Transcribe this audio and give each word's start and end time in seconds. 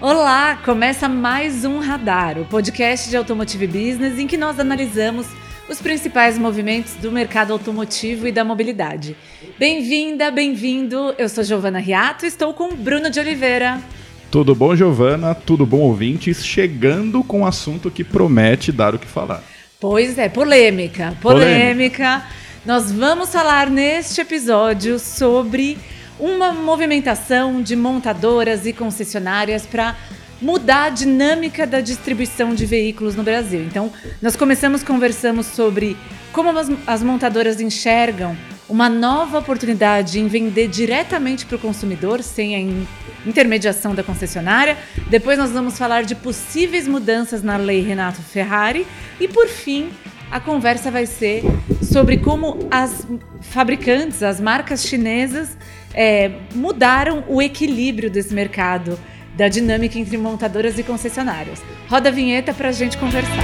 Olá, 0.00 0.56
começa 0.64 1.08
mais 1.08 1.64
um 1.64 1.80
Radar, 1.80 2.38
o 2.38 2.44
podcast 2.44 3.10
de 3.10 3.16
Automotive 3.16 3.66
Business 3.66 4.16
em 4.16 4.28
que 4.28 4.36
nós 4.36 4.60
analisamos 4.60 5.26
os 5.68 5.82
principais 5.82 6.38
movimentos 6.38 6.94
do 6.94 7.10
mercado 7.10 7.52
automotivo 7.52 8.28
e 8.28 8.30
da 8.30 8.44
mobilidade. 8.44 9.16
Bem-vinda, 9.58 10.30
bem-vindo. 10.30 11.12
Eu 11.18 11.28
sou 11.28 11.42
Giovana 11.42 11.80
Riato 11.80 12.24
e 12.24 12.28
estou 12.28 12.54
com 12.54 12.76
Bruno 12.76 13.10
de 13.10 13.18
Oliveira. 13.18 13.82
Tudo 14.30 14.54
bom, 14.54 14.76
Giovana? 14.76 15.34
Tudo 15.34 15.66
bom, 15.66 15.80
ouvintes? 15.80 16.46
Chegando 16.46 17.24
com 17.24 17.40
um 17.40 17.46
assunto 17.46 17.90
que 17.90 18.04
promete 18.04 18.70
dar 18.70 18.94
o 18.94 19.00
que 19.00 19.06
falar. 19.06 19.42
Pois 19.80 20.16
é, 20.16 20.28
polêmica, 20.28 21.16
polêmica. 21.20 22.20
polêmica. 22.20 22.22
Nós 22.64 22.92
vamos 22.92 23.32
falar 23.32 23.68
neste 23.68 24.20
episódio 24.20 24.96
sobre 25.00 25.76
uma 26.18 26.52
movimentação 26.52 27.62
de 27.62 27.76
montadoras 27.76 28.66
e 28.66 28.72
concessionárias 28.72 29.66
para 29.66 29.96
mudar 30.40 30.84
a 30.84 30.90
dinâmica 30.90 31.66
da 31.66 31.80
distribuição 31.80 32.54
de 32.54 32.64
veículos 32.64 33.14
no 33.16 33.22
Brasil. 33.22 33.62
Então, 33.62 33.92
nós 34.22 34.36
começamos 34.36 34.82
conversamos 34.82 35.46
sobre 35.46 35.96
como 36.32 36.56
as, 36.56 36.70
as 36.86 37.02
montadoras 37.02 37.60
enxergam 37.60 38.36
uma 38.68 38.88
nova 38.88 39.38
oportunidade 39.38 40.20
em 40.20 40.28
vender 40.28 40.68
diretamente 40.68 41.46
para 41.46 41.56
o 41.56 41.58
consumidor, 41.58 42.22
sem 42.22 42.54
a 42.54 43.28
intermediação 43.28 43.94
da 43.94 44.02
concessionária. 44.02 44.76
Depois 45.08 45.38
nós 45.38 45.50
vamos 45.50 45.78
falar 45.78 46.02
de 46.02 46.14
possíveis 46.14 46.86
mudanças 46.86 47.42
na 47.42 47.56
lei 47.56 47.80
Renato 47.80 48.20
Ferrari. 48.20 48.86
E 49.18 49.26
por 49.26 49.48
fim, 49.48 49.90
a 50.30 50.38
conversa 50.38 50.90
vai 50.90 51.06
ser 51.06 51.42
sobre 51.82 52.18
como 52.18 52.58
as 52.70 53.06
fabricantes, 53.40 54.22
as 54.22 54.38
marcas 54.38 54.84
chinesas, 54.84 55.56
é, 56.00 56.30
mudaram 56.54 57.24
o 57.26 57.42
equilíbrio 57.42 58.08
desse 58.08 58.32
mercado, 58.32 58.96
da 59.34 59.48
dinâmica 59.48 59.98
entre 59.98 60.16
montadoras 60.16 60.78
e 60.78 60.84
concessionárias. 60.84 61.60
Roda 61.88 62.08
a 62.08 62.12
vinheta 62.12 62.54
para 62.54 62.68
a 62.68 62.72
gente 62.72 62.96
conversar. 62.96 63.34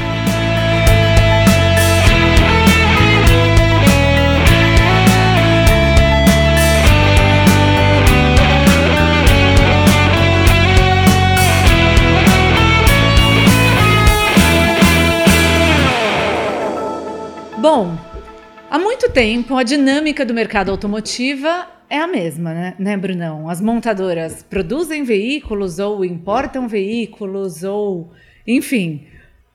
Bom, 17.58 17.98
há 18.70 18.78
muito 18.78 19.10
tempo 19.10 19.56
a 19.56 19.64
dinâmica 19.64 20.24
do 20.24 20.32
mercado 20.32 20.70
automotiva 20.70 21.73
é 21.88 21.98
a 21.98 22.06
mesma, 22.06 22.52
né, 22.52 22.74
né, 22.78 22.96
Brunão? 22.96 23.48
As 23.48 23.60
montadoras 23.60 24.42
produzem 24.42 25.04
veículos 25.04 25.78
ou 25.78 26.04
importam 26.04 26.68
veículos 26.68 27.62
ou, 27.62 28.12
enfim, 28.46 29.06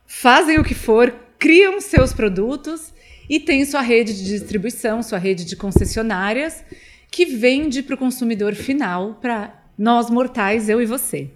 fazem 0.06 0.60
o 0.60 0.64
que 0.64 0.74
for, 0.74 1.14
criam 1.38 1.80
seus 1.80 2.14
produtos 2.14 2.94
e 3.30 3.40
têm 3.40 3.64
sua 3.66 3.82
rede 3.82 4.14
de 4.14 4.26
distribuição, 4.26 5.04
sua 5.04 5.20
rede 5.20 5.46
de 5.46 5.56
concessionárias 5.56 6.64
que 7.12 7.26
vende 7.26 7.84
para 7.84 7.96
o 7.96 7.98
consumidor 7.98 8.56
final, 8.56 9.16
para 9.16 9.54
nós 9.78 10.10
mortais, 10.10 10.70
eu 10.70 10.82
e 10.82 10.86
você. 10.86 11.30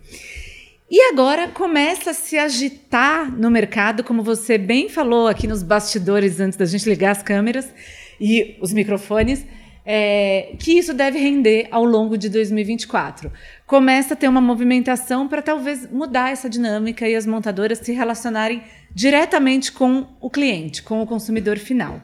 E 0.89 1.01
agora 1.11 1.47
começa 1.47 2.11
a 2.11 2.13
se 2.13 2.37
agitar 2.37 3.31
no 3.31 3.49
mercado, 3.49 4.03
como 4.03 4.21
você 4.21 4.57
bem 4.57 4.89
falou 4.89 5.27
aqui 5.27 5.47
nos 5.47 5.63
bastidores 5.63 6.39
antes 6.39 6.57
da 6.57 6.65
gente 6.65 6.87
ligar 6.87 7.11
as 7.11 7.23
câmeras 7.23 7.73
e 8.19 8.55
os 8.61 8.71
microfones, 8.71 9.45
é, 9.85 10.55
que 10.59 10.77
isso 10.77 10.93
deve 10.93 11.19
render 11.19 11.67
ao 11.71 11.83
longo 11.83 12.17
de 12.17 12.29
2024. 12.29 13.31
Começa 13.65 14.13
a 14.13 14.17
ter 14.17 14.27
uma 14.27 14.41
movimentação 14.41 15.27
para 15.27 15.41
talvez 15.41 15.89
mudar 15.91 16.31
essa 16.31 16.49
dinâmica 16.49 17.07
e 17.07 17.15
as 17.15 17.25
montadoras 17.25 17.79
se 17.79 17.91
relacionarem 17.91 18.63
diretamente 18.93 19.71
com 19.71 20.07
o 20.21 20.29
cliente, 20.29 20.83
com 20.83 21.01
o 21.01 21.07
consumidor 21.07 21.57
final. 21.57 22.01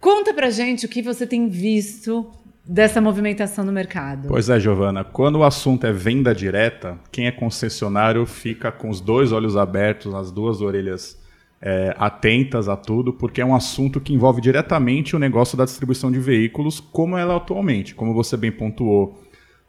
Conta 0.00 0.34
para 0.34 0.50
gente 0.50 0.86
o 0.86 0.88
que 0.88 1.02
você 1.02 1.26
tem 1.26 1.48
visto 1.48 2.30
dessa 2.64 3.00
movimentação 3.00 3.64
no 3.64 3.72
mercado. 3.72 4.28
Pois 4.28 4.48
é, 4.48 4.58
Giovana. 4.58 5.04
Quando 5.04 5.36
o 5.36 5.44
assunto 5.44 5.86
é 5.86 5.92
venda 5.92 6.34
direta, 6.34 6.98
quem 7.10 7.26
é 7.26 7.32
concessionário 7.32 8.24
fica 8.24 8.70
com 8.70 8.88
os 8.88 9.00
dois 9.00 9.32
olhos 9.32 9.56
abertos, 9.56 10.14
as 10.14 10.30
duas 10.30 10.60
orelhas 10.60 11.21
é, 11.62 11.94
atentas 11.96 12.68
a 12.68 12.76
tudo, 12.76 13.12
porque 13.12 13.40
é 13.40 13.46
um 13.46 13.54
assunto 13.54 14.00
que 14.00 14.12
envolve 14.12 14.40
diretamente 14.40 15.14
o 15.14 15.18
negócio 15.18 15.56
da 15.56 15.64
distribuição 15.64 16.10
de 16.10 16.18
veículos, 16.18 16.80
como 16.80 17.16
ela 17.16 17.34
é 17.34 17.36
atualmente. 17.36 17.94
Como 17.94 18.12
você 18.12 18.36
bem 18.36 18.50
pontuou, 18.50 19.22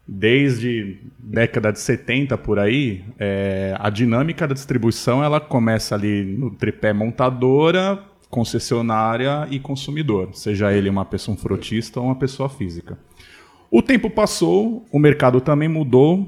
desde 0.08 0.98
década 1.20 1.72
de 1.72 1.80
70 1.80 2.36
por 2.40 2.58
aí, 2.58 3.04
é, 3.20 3.76
a 3.80 3.92
dinâmica 3.92 4.48
da 4.48 4.56
distribuição 4.56 5.24
ela 5.24 5.40
começa 5.40 5.94
ali 5.94 6.24
no 6.26 6.50
tripé 6.50 6.92
montadora, 6.92 8.04
concessionária 8.30 9.48
e 9.52 9.60
consumidor, 9.60 10.30
seja 10.34 10.74
ele 10.74 10.90
uma 10.90 11.06
pessoa 11.06 11.36
um 11.36 11.38
frotista 11.38 12.00
ou 12.00 12.08
uma 12.08 12.16
pessoa 12.16 12.50
física. 12.50 12.98
O 13.70 13.82
tempo 13.82 14.10
passou, 14.10 14.84
o 14.92 14.98
mercado 14.98 15.40
também 15.40 15.70
mudou 15.70 16.28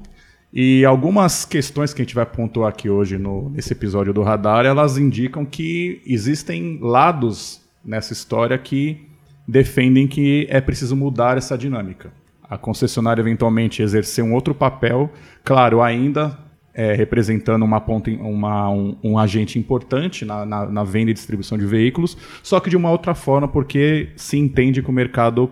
e 0.55 0.85
algumas 0.85 1.43
questões 1.43 1.93
que 1.93 2.01
a 2.01 2.05
gente 2.05 2.15
vai 2.15 2.25
pontuar 2.25 2.69
aqui 2.69 2.89
hoje 2.89 3.17
no, 3.17 3.49
nesse 3.49 3.73
episódio 3.73 4.13
do 4.13 4.23
Radar, 4.23 4.65
elas 4.65 4.97
indicam 4.97 5.43
que 5.43 6.01
existem 6.07 6.79
lados 6.81 7.61
nessa 7.83 8.13
história 8.13 8.57
que 8.57 9.05
defendem 9.45 10.07
que 10.07 10.47
é 10.49 10.61
preciso 10.61 10.95
mudar 10.95 11.37
essa 11.37 11.57
dinâmica. 11.57 12.09
A 12.41 12.57
concessionária 12.57 13.21
eventualmente 13.21 13.81
exercer 13.81 14.23
um 14.23 14.33
outro 14.33 14.55
papel, 14.55 15.11
claro, 15.43 15.81
ainda 15.81 16.39
é, 16.73 16.93
representando 16.93 17.63
uma 17.63 17.81
ponta, 17.81 18.09
uma, 18.11 18.69
um, 18.69 18.95
um, 19.03 19.19
agente 19.19 19.59
importante 19.59 20.23
na, 20.23 20.45
na, 20.45 20.65
na, 20.67 20.83
venda 20.85 21.11
e 21.11 21.13
distribuição 21.13 21.57
de 21.57 21.65
veículos, 21.65 22.17
só 22.41 22.61
que 22.61 22.69
de 22.69 22.77
uma 22.77 22.89
outra 22.89 23.13
forma, 23.13 23.45
porque 23.45 24.09
se 24.15 24.37
entende 24.37 24.81
que 24.81 24.89
o 24.89 24.93
mercado 24.93 25.51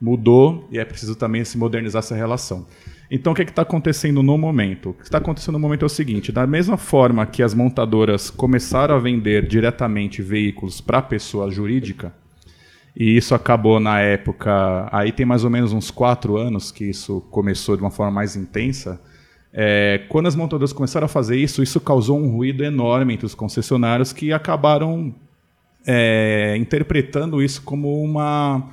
mudou 0.00 0.68
e 0.70 0.78
é 0.78 0.84
preciso 0.84 1.16
também 1.16 1.44
se 1.44 1.58
modernizar 1.58 1.98
essa 1.98 2.14
relação. 2.14 2.64
Então, 3.10 3.32
o 3.32 3.36
que 3.36 3.42
é 3.42 3.44
está 3.44 3.62
acontecendo 3.62 4.22
no 4.22 4.36
momento? 4.36 4.90
O 4.90 4.94
que 4.94 5.04
está 5.04 5.18
acontecendo 5.18 5.54
no 5.54 5.60
momento 5.60 5.84
é 5.84 5.86
o 5.86 5.88
seguinte: 5.88 6.32
da 6.32 6.46
mesma 6.46 6.76
forma 6.76 7.24
que 7.26 7.42
as 7.42 7.54
montadoras 7.54 8.30
começaram 8.30 8.96
a 8.96 8.98
vender 8.98 9.46
diretamente 9.46 10.22
veículos 10.22 10.80
para 10.80 11.00
pessoa 11.00 11.50
jurídica, 11.50 12.12
e 12.96 13.16
isso 13.16 13.34
acabou 13.34 13.78
na 13.78 14.00
época, 14.00 14.88
aí 14.90 15.12
tem 15.12 15.26
mais 15.26 15.44
ou 15.44 15.50
menos 15.50 15.72
uns 15.72 15.90
quatro 15.90 16.36
anos 16.36 16.72
que 16.72 16.84
isso 16.84 17.20
começou 17.30 17.76
de 17.76 17.82
uma 17.82 17.90
forma 17.90 18.10
mais 18.10 18.34
intensa. 18.36 19.00
É, 19.52 20.02
quando 20.08 20.26
as 20.26 20.34
montadoras 20.34 20.72
começaram 20.72 21.04
a 21.04 21.08
fazer 21.08 21.36
isso, 21.36 21.62
isso 21.62 21.80
causou 21.80 22.18
um 22.18 22.30
ruído 22.30 22.64
enorme 22.64 23.14
entre 23.14 23.26
os 23.26 23.34
concessionários 23.34 24.12
que 24.12 24.32
acabaram 24.32 25.14
é, 25.86 26.56
interpretando 26.58 27.42
isso 27.42 27.62
como 27.62 28.02
uma 28.02 28.70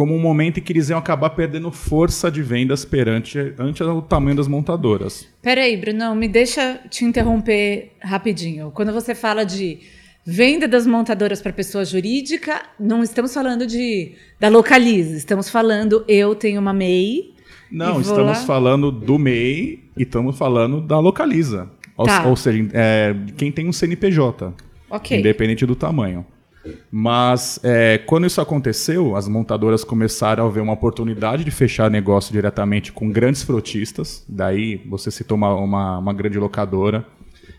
como 0.00 0.16
um 0.16 0.18
momento 0.18 0.58
em 0.58 0.62
que 0.62 0.72
eles 0.72 0.88
iam 0.88 0.98
acabar 0.98 1.28
perdendo 1.28 1.70
força 1.70 2.30
de 2.30 2.42
vendas 2.42 2.86
perante 2.86 3.38
ante 3.58 3.82
o 3.82 4.00
tamanho 4.00 4.34
das 4.34 4.48
montadoras. 4.48 5.28
Peraí, 5.42 5.76
Bruno, 5.76 6.14
me 6.14 6.26
deixa 6.26 6.80
te 6.88 7.04
interromper 7.04 7.92
rapidinho. 8.00 8.70
Quando 8.70 8.94
você 8.94 9.14
fala 9.14 9.44
de 9.44 9.80
venda 10.24 10.66
das 10.66 10.86
montadoras 10.86 11.42
para 11.42 11.52
pessoa 11.52 11.84
jurídica, 11.84 12.62
não 12.80 13.02
estamos 13.02 13.34
falando 13.34 13.66
de 13.66 14.14
da 14.40 14.48
Localize, 14.48 15.14
estamos 15.18 15.50
falando 15.50 16.02
eu 16.08 16.34
tenho 16.34 16.62
uma 16.62 16.72
MEI. 16.72 17.34
Não, 17.70 18.00
estamos 18.00 18.38
lá... 18.38 18.46
falando 18.46 18.90
do 18.90 19.18
MEI 19.18 19.84
e 19.98 20.02
estamos 20.02 20.38
falando 20.38 20.80
da 20.80 20.98
Localiza. 20.98 21.70
Tá. 22.02 22.22
Ou, 22.22 22.30
ou, 22.30 22.36
seja, 22.36 22.66
é, 22.72 23.14
quem 23.36 23.52
tem 23.52 23.68
um 23.68 23.72
CNPJ. 23.72 24.54
Independente 25.10 25.66
do 25.66 25.76
tamanho. 25.76 26.24
Mas 26.90 27.58
é, 27.62 27.98
quando 27.98 28.26
isso 28.26 28.40
aconteceu, 28.40 29.16
as 29.16 29.26
montadoras 29.26 29.84
começaram 29.84 30.46
a 30.46 30.50
ver 30.50 30.60
uma 30.60 30.72
oportunidade 30.72 31.44
de 31.44 31.50
fechar 31.50 31.90
negócio 31.90 32.32
diretamente 32.32 32.92
com 32.92 33.10
grandes 33.10 33.42
frotistas. 33.42 34.24
Daí 34.28 34.76
você 34.88 35.10
citou 35.10 35.36
uma, 35.36 35.54
uma, 35.54 35.98
uma 35.98 36.12
grande 36.12 36.38
locadora. 36.38 37.06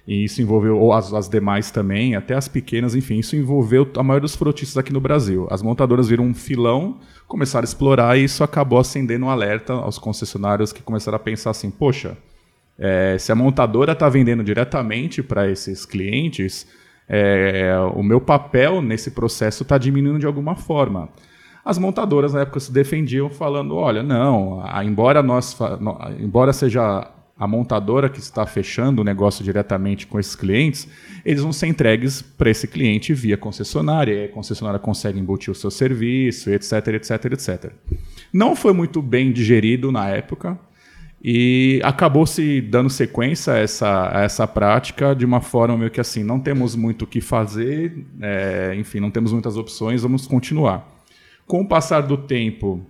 E 0.08 0.24
isso 0.24 0.42
envolveu 0.42 0.80
ou 0.80 0.94
as, 0.94 1.14
as, 1.14 1.30
demais 1.30 1.70
também, 1.70 2.16
até 2.16 2.34
as 2.34 2.48
pequenas, 2.48 2.96
enfim, 2.96 3.20
isso 3.20 3.36
envolveu 3.36 3.88
a 3.96 4.04
maioria 4.04 4.24
dos 4.24 4.36
frotistas 4.36 4.78
aqui 4.78 4.92
no 4.92 5.00
Brasil. 5.00 5.48
As 5.52 5.62
montadoras 5.62 6.10
viram 6.10 6.26
um 6.26 6.34
filão, 6.34 7.00
começaram 7.28 7.64
a 7.64 7.66
explorar 7.66 8.18
e 8.18 8.24
isso 8.24 8.44
acabou 8.44 8.80
acendendo 8.80 9.26
um 9.26 9.30
alerta 9.30 9.74
aos 9.74 10.00
concessionários 10.00 10.74
que 10.74 10.82
começaram 10.82 11.18
a 11.18 11.20
pensar 11.20 11.52
assim: 11.52 11.70
poxa, 11.70 12.18
é, 12.80 13.16
se 13.20 13.32
a 13.32 13.36
montadora 13.36 13.92
está 13.92 14.10
vendendo 14.10 14.44
diretamente 14.44 15.22
para 15.22 15.50
esses 15.50 15.86
clientes, 15.86 16.66
é, 17.14 17.78
o 17.94 18.02
meu 18.02 18.22
papel 18.22 18.82
nesse 18.82 19.12
processo 19.12 19.64
está 19.64 19.78
diminuindo 19.78 20.18
de 20.20 20.26
alguma 20.26 20.56
forma. 20.56 21.10
As 21.64 21.78
montadoras 21.78 22.34
na 22.34 22.42
época 22.42 22.62
se 22.62 22.72
defendiam 22.72 23.30
falando, 23.30 23.76
olha, 23.76 24.02
não, 24.02 24.64
embora 24.82 25.22
nós, 25.22 25.58
embora 26.18 26.54
seja 26.54 27.12
a 27.38 27.48
montadora 27.48 28.08
que 28.08 28.20
está 28.20 28.46
fechando 28.46 29.02
o 29.02 29.04
negócio 29.04 29.44
diretamente 29.44 30.08
com 30.08 30.20
esses 30.20 30.36
clientes, 30.36 30.88
eles 31.26 31.42
vão 31.42 31.52
ser 31.52 31.68
entregues 31.68 32.22
para 32.22 32.50
esse 32.50 32.66
cliente 32.66 33.14
via 33.14 33.36
concessionária, 33.36 34.14
e 34.14 34.26
a 34.26 34.30
concessionária 34.30 34.80
consegue 34.80 35.20
embutir 35.20 35.52
o 35.52 35.56
seu 35.56 35.70
serviço, 35.70 36.50
etc, 36.50 36.88
etc, 36.88 37.26
etc. 37.26 37.74
Não 38.32 38.56
foi 38.56 38.72
muito 38.74 39.02
bem 39.02 39.34
digerido 39.34 39.92
na 39.92 40.08
época, 40.08 40.58
E 41.24 41.80
acabou 41.84 42.26
se 42.26 42.62
dando 42.62 42.90
sequência 42.90 43.54
a 43.54 43.58
essa, 43.58 44.18
a 44.18 44.22
essa 44.22 44.48
prática 44.48 45.16
de 45.16 45.24
uma 45.24 45.40
forma 45.40 45.78
meio 45.78 45.92
que 45.92 46.02
assim, 46.02 46.24
não 46.24 46.40
temos 46.40 46.76
muito 46.76 47.04
o 47.04 47.08
que 47.08 47.22
fazer, 47.22 48.06
é, 48.20 48.74
enfim, 48.76 49.00
não 49.00 49.12
temos 49.12 49.32
muitas 49.32 49.56
opções, 49.56 50.02
vamos 50.02 50.26
continuar. 50.26 50.88
Com 51.46 51.62
o 51.62 51.68
passar 51.68 52.02
do 52.02 52.18
tempo, 52.18 52.84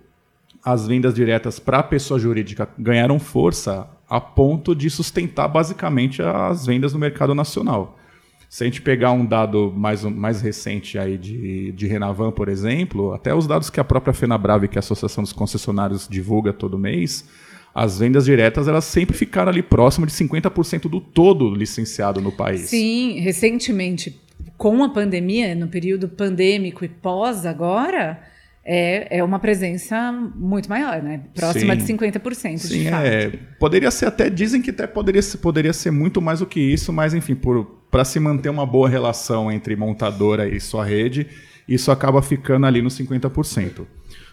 as 0.64 0.86
vendas 0.86 1.12
diretas 1.12 1.58
para 1.58 1.80
a 1.80 1.82
pessoa 1.82 2.18
jurídica 2.18 2.66
ganharam 2.78 3.18
força 3.18 3.86
a 4.08 4.20
ponto 4.20 4.74
de 4.74 4.88
sustentar 4.88 5.48
basicamente 5.48 6.22
as 6.22 6.64
vendas 6.64 6.92
no 6.94 6.98
mercado 6.98 7.34
nacional. 7.34 7.98
Se 8.48 8.64
a 8.64 8.66
gente 8.66 8.82
pegar 8.82 9.12
um 9.12 9.24
dado 9.24 9.72
mais, 9.74 10.04
mais 10.04 10.40
recente 10.40 10.98
aí 10.98 11.16
de, 11.16 11.72
de 11.72 11.86
Renavan, 11.86 12.30
por 12.30 12.48
exemplo, 12.48 13.12
até 13.12 13.34
os 13.34 13.46
dados 13.46 13.70
que 13.70 13.80
a 13.80 13.84
própria 13.84 14.12
FenaBrave, 14.12 14.68
que 14.68 14.76
é 14.76 14.78
a 14.78 14.80
Associação 14.80 15.22
dos 15.22 15.32
Concessionários, 15.32 16.06
divulga 16.06 16.52
todo 16.52 16.78
mês, 16.78 17.26
as 17.74 17.98
vendas 17.98 18.24
diretas 18.24 18.68
elas 18.68 18.84
sempre 18.84 19.16
ficaram 19.16 19.50
ali 19.50 19.62
próximo 19.62 20.06
de 20.06 20.12
50% 20.12 20.88
do 20.88 21.00
todo 21.00 21.54
licenciado 21.54 22.20
no 22.20 22.30
país. 22.30 22.62
Sim, 22.62 23.20
recentemente, 23.20 24.20
com 24.56 24.84
a 24.84 24.90
pandemia, 24.90 25.54
no 25.54 25.68
período 25.68 26.08
pandêmico 26.08 26.84
e 26.84 26.88
pós 26.88 27.46
agora, 27.46 28.20
é, 28.64 29.18
é 29.18 29.24
uma 29.24 29.38
presença 29.38 30.12
muito 30.12 30.68
maior, 30.68 31.02
né? 31.02 31.22
Próxima 31.34 31.74
Sim. 31.74 31.96
de 31.96 32.04
50%. 32.04 32.58
Sim, 32.58 32.84
de 32.84 32.90
fato. 32.90 33.06
é. 33.06 33.32
Poderia 33.58 33.90
ser 33.90 34.06
até, 34.06 34.30
dizem 34.30 34.62
que 34.62 34.70
até 34.70 34.86
poderia 34.86 35.22
poderia 35.40 35.72
ser 35.72 35.90
muito 35.90 36.22
mais 36.22 36.38
do 36.38 36.46
que 36.46 36.60
isso, 36.60 36.92
mas 36.92 37.14
enfim, 37.14 37.36
para 37.90 38.04
se 38.04 38.20
manter 38.20 38.50
uma 38.50 38.66
boa 38.66 38.88
relação 38.88 39.50
entre 39.50 39.74
montadora 39.74 40.48
e 40.48 40.60
sua 40.60 40.84
rede, 40.84 41.26
isso 41.66 41.90
acaba 41.90 42.22
ficando 42.22 42.66
ali 42.66 42.80
nos 42.82 42.98
50%. 42.98 43.86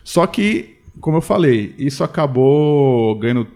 Só 0.03 0.27
que 0.27 0.78
como 1.01 1.17
eu 1.17 1.21
falei, 1.21 1.73
isso 1.77 2.03
acabou 2.03 3.17
ganhando 3.17 3.47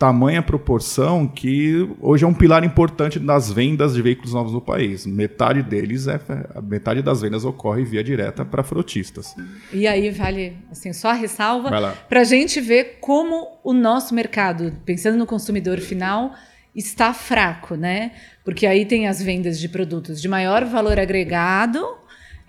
tamanha 0.00 0.42
proporção 0.42 1.28
que 1.28 1.86
hoje 2.00 2.24
é 2.24 2.26
um 2.26 2.32
pilar 2.32 2.64
importante 2.64 3.18
das 3.18 3.52
vendas 3.52 3.92
de 3.92 4.00
veículos 4.00 4.32
novos 4.32 4.50
no 4.50 4.60
país. 4.60 5.04
Metade 5.04 5.62
deles 5.62 6.06
é 6.08 6.18
metade 6.62 7.02
das 7.02 7.20
vendas 7.20 7.44
ocorre 7.44 7.84
via 7.84 8.02
direta 8.02 8.42
para 8.42 8.62
frotistas. 8.62 9.36
E 9.70 9.86
aí 9.86 10.08
vale 10.10 10.56
assim 10.70 10.90
só 10.94 11.10
a 11.10 11.12
ressalva 11.12 11.94
para 12.08 12.20
a 12.20 12.24
gente 12.24 12.62
ver 12.62 12.96
como 13.02 13.58
o 13.62 13.74
nosso 13.74 14.14
mercado, 14.14 14.72
pensando 14.86 15.18
no 15.18 15.26
consumidor 15.26 15.78
final, 15.80 16.32
está 16.74 17.12
fraco, 17.12 17.74
né? 17.74 18.12
Porque 18.42 18.66
aí 18.66 18.86
tem 18.86 19.06
as 19.06 19.22
vendas 19.22 19.60
de 19.60 19.68
produtos 19.68 20.18
de 20.22 20.28
maior 20.28 20.64
valor 20.64 20.98
agregado 20.98 21.99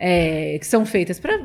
é, 0.03 0.57
que 0.57 0.65
são 0.65 0.83
feitas 0.83 1.19
para 1.19 1.37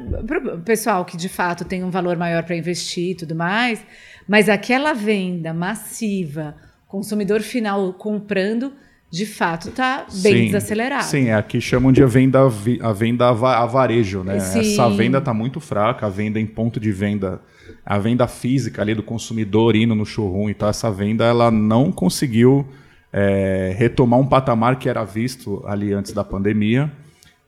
o 0.54 0.62
pessoal 0.62 1.04
que 1.04 1.14
de 1.14 1.28
fato 1.28 1.62
tem 1.62 1.84
um 1.84 1.90
valor 1.90 2.16
maior 2.16 2.42
para 2.42 2.56
investir 2.56 3.10
e 3.10 3.14
tudo 3.14 3.34
mais, 3.34 3.84
mas 4.26 4.48
aquela 4.48 4.94
venda 4.94 5.52
massiva, 5.52 6.56
consumidor 6.88 7.42
final 7.42 7.92
comprando, 7.92 8.72
de 9.10 9.26
fato 9.26 9.68
está 9.68 10.06
bem 10.22 10.36
sim, 10.36 10.46
desacelerado. 10.46 11.04
Sim, 11.04 11.30
aqui 11.32 11.60
chamam 11.60 11.92
de 11.92 12.02
a 12.02 12.06
venda, 12.06 12.40
a 12.80 12.92
venda 12.94 13.28
a 13.28 13.66
varejo, 13.66 14.24
né? 14.24 14.40
Sim. 14.40 14.60
Essa 14.60 14.88
venda 14.88 15.18
está 15.18 15.34
muito 15.34 15.60
fraca, 15.60 16.06
a 16.06 16.08
venda 16.08 16.40
em 16.40 16.46
ponto 16.46 16.80
de 16.80 16.90
venda, 16.90 17.42
a 17.84 17.98
venda 17.98 18.26
física 18.26 18.80
ali 18.80 18.94
do 18.94 19.02
consumidor 19.02 19.76
indo 19.76 19.94
no 19.94 20.06
showroom 20.06 20.48
e 20.48 20.54
tal, 20.54 20.70
essa 20.70 20.90
venda 20.90 21.26
ela 21.26 21.50
não 21.50 21.92
conseguiu 21.92 22.66
é, 23.12 23.74
retomar 23.76 24.18
um 24.18 24.26
patamar 24.26 24.78
que 24.78 24.88
era 24.88 25.04
visto 25.04 25.62
ali 25.66 25.92
antes 25.92 26.14
da 26.14 26.24
pandemia. 26.24 26.90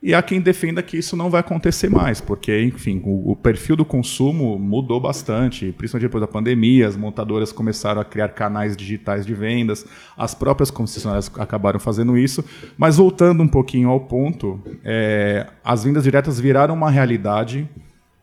E 0.01 0.13
há 0.13 0.21
quem 0.21 0.39
defenda 0.39 0.81
que 0.81 0.97
isso 0.97 1.17
não 1.17 1.29
vai 1.29 1.41
acontecer 1.41 1.89
mais, 1.89 2.21
porque, 2.21 2.63
enfim, 2.63 3.01
o, 3.03 3.31
o, 3.31 3.35
perfil 3.35 3.75
do 3.75 3.83
consumo 3.83 4.57
mudou 4.57 4.97
bastante, 4.97 5.73
principalmente 5.73 6.07
depois 6.07 6.21
da 6.21 6.27
pandemia, 6.27 6.87
as 6.87 6.95
montadoras 6.95 7.51
começaram 7.51 7.99
a 7.99 8.05
criar 8.05 8.29
canais 8.29 8.77
digitais 8.77 9.25
de 9.25 9.33
vendas, 9.33 9.85
as 10.15 10.33
próprias 10.33 10.71
concessionárias 10.71 11.29
acabaram 11.37 11.81
fazendo 11.81 12.17
isso. 12.17 12.45
Mas 12.77 12.95
voltando 12.95 13.43
um 13.43 13.47
pouquinho 13.47 13.89
ao 13.89 13.99
ponto, 13.99 14.61
é, 14.85 15.45
as 15.61 15.83
vendas 15.83 16.05
diretas 16.05 16.39
viraram 16.39 16.73
uma 16.73 16.89
realidade. 16.89 17.67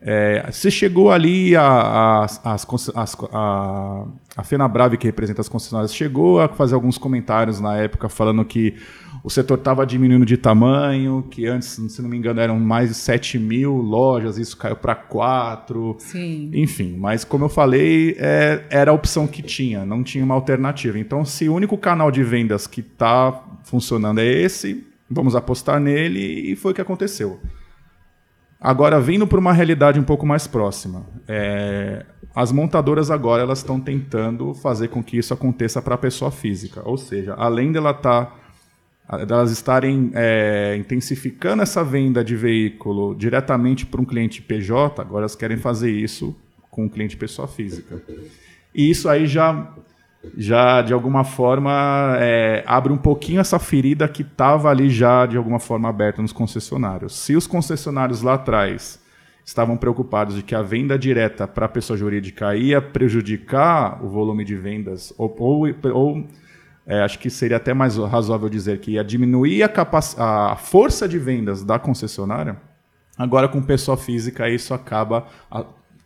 É, 0.00 0.48
se 0.52 0.70
chegou 0.70 1.10
ali 1.10 1.54
a, 1.56 1.62
a, 1.62 2.24
as, 2.24 2.40
as, 2.94 3.16
a, 3.32 4.04
a 4.34 4.42
FenaBrave, 4.44 4.96
que 4.96 5.06
representa 5.06 5.42
as 5.42 5.48
concessionárias, 5.48 5.94
chegou 5.94 6.40
a 6.40 6.48
fazer 6.48 6.74
alguns 6.74 6.96
comentários 6.96 7.60
na 7.60 7.76
época 7.76 8.08
falando 8.08 8.44
que 8.46 8.76
o 9.26 9.30
setor 9.30 9.58
estava 9.58 9.84
diminuindo 9.84 10.24
de 10.24 10.36
tamanho, 10.36 11.26
que 11.28 11.48
antes, 11.48 11.66
se 11.66 12.00
não 12.00 12.08
me 12.08 12.16
engano, 12.16 12.40
eram 12.40 12.60
mais 12.60 12.90
de 12.90 12.94
7 12.94 13.40
mil 13.40 13.72
lojas, 13.72 14.38
isso 14.38 14.56
caiu 14.56 14.76
para 14.76 14.94
4. 14.94 15.96
Sim. 15.98 16.52
Enfim, 16.54 16.96
mas 16.96 17.24
como 17.24 17.46
eu 17.46 17.48
falei, 17.48 18.14
é, 18.20 18.62
era 18.70 18.92
a 18.92 18.94
opção 18.94 19.26
que 19.26 19.42
tinha, 19.42 19.84
não 19.84 20.04
tinha 20.04 20.24
uma 20.24 20.36
alternativa. 20.36 20.96
Então, 20.96 21.24
se 21.24 21.48
o 21.48 21.54
único 21.56 21.76
canal 21.76 22.12
de 22.12 22.22
vendas 22.22 22.68
que 22.68 22.80
está 22.80 23.32
funcionando 23.64 24.20
é 24.20 24.26
esse, 24.26 24.86
vamos 25.10 25.34
apostar 25.34 25.80
nele, 25.80 26.20
e 26.52 26.54
foi 26.54 26.70
o 26.70 26.74
que 26.76 26.80
aconteceu. 26.80 27.40
Agora, 28.60 29.00
vindo 29.00 29.26
para 29.26 29.40
uma 29.40 29.52
realidade 29.52 29.98
um 29.98 30.04
pouco 30.04 30.24
mais 30.24 30.46
próxima, 30.46 31.04
é, 31.26 32.06
as 32.32 32.52
montadoras 32.52 33.10
agora 33.10 33.42
elas 33.42 33.58
estão 33.58 33.80
tentando 33.80 34.54
fazer 34.54 34.86
com 34.86 35.02
que 35.02 35.18
isso 35.18 35.34
aconteça 35.34 35.82
para 35.82 35.96
a 35.96 35.98
pessoa 35.98 36.30
física, 36.30 36.80
ou 36.84 36.96
seja, 36.96 37.34
além 37.34 37.72
dela 37.72 37.90
estar 37.90 38.26
tá 38.26 38.35
delas 39.26 39.52
estarem 39.52 40.10
é, 40.14 40.76
intensificando 40.76 41.62
essa 41.62 41.84
venda 41.84 42.24
de 42.24 42.34
veículo 42.34 43.14
diretamente 43.14 43.86
para 43.86 44.00
um 44.00 44.04
cliente 44.04 44.42
PJ, 44.42 45.00
agora 45.00 45.22
elas 45.22 45.36
querem 45.36 45.56
fazer 45.56 45.90
isso 45.90 46.34
com 46.70 46.84
um 46.84 46.88
cliente 46.88 47.16
pessoa 47.16 47.46
física. 47.46 48.02
E 48.74 48.90
isso 48.90 49.08
aí 49.08 49.26
já, 49.26 49.72
já 50.36 50.82
de 50.82 50.92
alguma 50.92 51.22
forma, 51.22 52.16
é, 52.20 52.64
abre 52.66 52.92
um 52.92 52.98
pouquinho 52.98 53.40
essa 53.40 53.58
ferida 53.58 54.08
que 54.08 54.22
estava 54.22 54.70
ali 54.70 54.90
já, 54.90 55.24
de 55.24 55.36
alguma 55.36 55.60
forma, 55.60 55.88
aberta 55.88 56.20
nos 56.20 56.32
concessionários. 56.32 57.16
Se 57.16 57.36
os 57.36 57.46
concessionários 57.46 58.22
lá 58.22 58.34
atrás 58.34 59.00
estavam 59.44 59.76
preocupados 59.76 60.34
de 60.34 60.42
que 60.42 60.56
a 60.56 60.62
venda 60.62 60.98
direta 60.98 61.46
para 61.46 61.66
a 61.66 61.68
pessoa 61.68 61.96
jurídica 61.96 62.56
ia 62.56 62.82
prejudicar 62.82 64.04
o 64.04 64.08
volume 64.08 64.44
de 64.44 64.56
vendas 64.56 65.14
ou, 65.16 65.34
ou, 65.38 65.66
ou 65.94 66.26
é, 66.86 67.02
acho 67.02 67.18
que 67.18 67.28
seria 67.28 67.56
até 67.56 67.74
mais 67.74 67.96
razoável 67.96 68.48
dizer 68.48 68.78
que 68.78 68.92
ia 68.92 69.02
diminuir 69.02 69.62
a, 69.64 69.72
a 70.18 70.56
força 70.56 71.08
de 71.08 71.18
vendas 71.18 71.64
da 71.64 71.78
concessionária. 71.78 72.56
Agora, 73.18 73.48
com 73.48 73.60
pessoa 73.60 73.96
física, 73.96 74.48
isso 74.48 74.72
acaba 74.72 75.26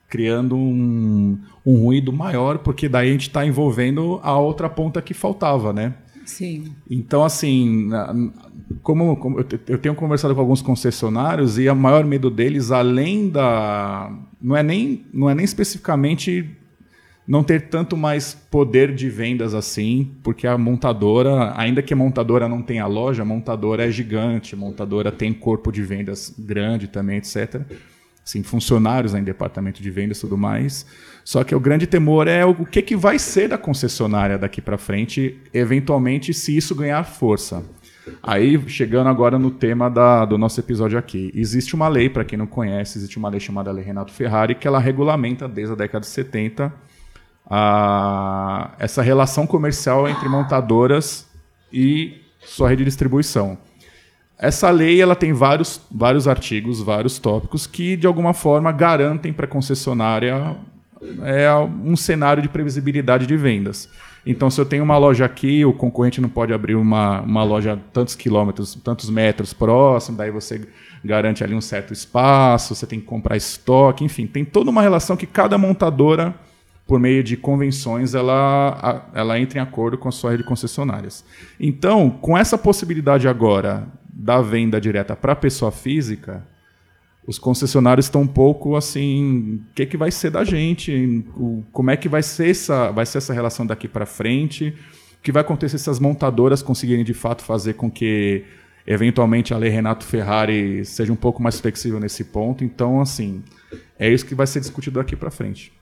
criando 0.09 0.57
um, 0.57 1.39
um 1.67 1.85
ruído 1.85 2.13
maior, 2.13 2.59
porque 2.59 2.89
daí 2.89 3.09
a 3.09 3.13
gente 3.13 3.29
está 3.29 3.45
envolvendo 3.45 4.21
a 4.23 4.39
outra 4.39 4.69
ponta 4.69 5.03
que 5.03 5.13
faltava, 5.13 5.73
né? 5.73 5.95
Sim. 6.25 6.73
Então, 6.89 7.25
assim, 7.25 7.91
como, 8.83 9.17
como, 9.17 9.41
eu 9.69 9.79
tenho 9.79 9.95
conversado 9.95 10.35
com 10.35 10.41
alguns 10.41 10.63
concessionários 10.63 11.59
e 11.59 11.69
o 11.69 11.75
maior 11.75 12.05
medo 12.05 12.31
deles, 12.31 12.71
além 12.71 13.29
da. 13.29 14.13
Não 14.41 14.57
é 14.57 14.63
nem, 14.63 15.05
não 15.13 15.29
é 15.29 15.35
nem 15.35 15.45
especificamente 15.45 16.57
não 17.31 17.45
ter 17.45 17.69
tanto 17.69 17.97
mais 17.97 18.35
poder 18.35 18.93
de 18.93 19.09
vendas 19.09 19.55
assim, 19.55 20.17
porque 20.21 20.49
a 20.49 20.59
montadora, 20.59 21.55
ainda 21.57 21.81
que 21.81 21.95
a 21.95 21.97
montadora 21.97 22.49
não 22.49 22.61
tenha 22.61 22.85
loja, 22.89 23.23
a 23.23 23.25
montadora 23.25 23.87
é 23.87 23.91
gigante, 23.91 24.57
a 24.57 24.59
montadora 24.59 25.13
tem 25.13 25.33
corpo 25.33 25.71
de 25.71 25.81
vendas 25.81 26.35
grande 26.37 26.89
também, 26.89 27.19
etc. 27.19 27.61
Assim, 28.27 28.43
funcionários 28.43 29.15
em 29.15 29.23
departamento 29.23 29.81
de 29.81 29.89
vendas 29.93 30.19
e 30.19 30.23
tudo 30.23 30.37
mais. 30.37 30.85
Só 31.25 31.45
que 31.45 31.55
o 31.55 31.61
grande 31.61 31.87
temor 31.87 32.27
é 32.27 32.45
o 32.45 32.67
que, 32.67 32.83
que 32.83 32.97
vai 32.97 33.17
ser 33.17 33.49
da 33.49 33.57
concessionária 33.57 34.37
daqui 34.37 34.61
para 34.61 34.77
frente, 34.77 35.39
eventualmente, 35.55 36.35
se 36.35 36.57
isso 36.57 36.75
ganhar 36.75 37.05
força. 37.05 37.63
Aí, 38.21 38.61
chegando 38.67 39.09
agora 39.09 39.39
no 39.39 39.53
tema 39.53 39.89
da, 39.89 40.25
do 40.25 40.37
nosso 40.37 40.59
episódio 40.59 40.99
aqui. 40.99 41.31
Existe 41.33 41.77
uma 41.77 41.87
lei, 41.87 42.11
para 42.11 42.25
quem 42.25 42.37
não 42.37 42.47
conhece, 42.49 42.99
existe 42.99 43.19
uma 43.19 43.29
lei 43.29 43.39
chamada 43.39 43.71
Lei 43.71 43.85
Renato 43.85 44.13
Ferrari, 44.13 44.57
que 44.57 44.67
ela 44.67 44.81
regulamenta 44.81 45.47
desde 45.47 45.75
a 45.75 45.77
década 45.77 46.01
de 46.01 46.09
70 46.09 46.90
a, 47.49 48.73
essa 48.79 49.03
relação 49.03 49.47
comercial 49.47 50.09
entre 50.09 50.29
montadoras 50.29 51.29
e 51.73 52.21
sua 52.41 52.69
rede 52.69 52.81
de 52.81 52.91
distribuição. 52.91 53.59
Essa 54.39 54.71
lei 54.71 55.01
ela 55.01 55.15
tem 55.15 55.33
vários, 55.33 55.81
vários 55.91 56.27
artigos, 56.27 56.81
vários 56.81 57.19
tópicos 57.19 57.67
que, 57.67 57.97
de 57.97 58.07
alguma 58.07 58.33
forma, 58.33 58.73
garantem 58.73 59.33
para 59.33 59.45
a 59.45 59.49
concessionária 59.49 60.57
é, 61.23 61.53
um 61.85 61.95
cenário 61.97 62.43
de 62.43 62.49
previsibilidade 62.49 63.27
de 63.27 63.37
vendas. 63.37 63.89
Então, 64.25 64.51
se 64.51 64.61
eu 64.61 64.67
tenho 64.67 64.85
uma 64.85 64.99
loja 64.99 65.25
aqui, 65.25 65.65
o 65.65 65.73
concorrente 65.73 66.21
não 66.21 66.29
pode 66.29 66.53
abrir 66.53 66.75
uma, 66.75 67.21
uma 67.21 67.43
loja 67.43 67.79
tantos 67.93 68.15
quilômetros, 68.15 68.75
tantos 68.75 69.09
metros 69.09 69.53
próximo, 69.53 70.17
daí 70.17 70.31
você 70.31 70.67
garante 71.03 71.43
ali 71.43 71.55
um 71.55 71.61
certo 71.61 71.93
espaço, 71.93 72.75
você 72.75 72.87
tem 72.87 73.01
que 73.01 73.07
comprar 73.07 73.37
estoque, 73.37 74.05
enfim, 74.05 74.27
tem 74.27 74.45
toda 74.45 74.71
uma 74.71 74.83
relação 74.83 75.17
que 75.17 75.27
cada 75.27 75.57
montadora 75.57 76.35
por 76.91 76.99
meio 76.99 77.23
de 77.23 77.37
convenções, 77.37 78.17
ela, 78.17 79.09
ela 79.15 79.39
entra 79.39 79.61
em 79.61 79.63
acordo 79.63 79.97
com 79.97 80.09
a 80.09 80.11
sua 80.11 80.33
rede 80.33 80.43
de 80.43 80.49
concessionárias. 80.49 81.25
Então, 81.61 82.11
com 82.11 82.37
essa 82.37 82.59
possibilidade 82.59 83.29
agora 83.29 83.87
da 84.13 84.43
venda 84.43 84.81
direta 84.81 85.15
para 85.15 85.37
pessoa 85.37 85.71
física, 85.71 86.45
os 87.25 87.39
concessionários 87.39 88.07
estão 88.07 88.23
um 88.23 88.27
pouco 88.27 88.75
assim, 88.75 89.63
o 89.71 89.73
que, 89.73 89.87
que 89.87 89.97
vai 89.97 90.11
ser 90.11 90.31
da 90.31 90.43
gente? 90.43 91.25
Como 91.71 91.93
é 91.93 91.97
que 91.97 92.09
vai 92.09 92.25
ser 92.25 92.51
essa, 92.51 92.91
vai 92.91 93.07
ser 93.07 93.19
essa 93.19 93.33
relação 93.33 93.65
daqui 93.65 93.87
para 93.87 94.05
frente? 94.05 94.75
O 95.21 95.23
que 95.23 95.31
vai 95.31 95.43
acontecer 95.43 95.79
se 95.79 95.89
as 95.89 96.01
montadoras 96.01 96.61
conseguirem 96.61 97.05
de 97.05 97.15
fato 97.15 97.45
fazer 97.45 97.75
com 97.75 97.89
que 97.89 98.43
eventualmente 98.85 99.55
a 99.55 99.59
lei 99.59 99.71
Renato 99.71 100.05
Ferrari 100.05 100.85
seja 100.85 101.13
um 101.13 101.17
pouco 101.17 101.41
mais 101.41 101.61
flexível 101.61 102.01
nesse 102.01 102.25
ponto? 102.25 102.65
Então, 102.65 103.01
assim, 103.01 103.45
é 103.97 104.13
isso 104.13 104.27
que 104.27 104.35
vai 104.35 104.49
ser 104.49 104.59
discutido 104.59 104.99
daqui 104.99 105.15
para 105.15 105.31
frente. 105.31 105.73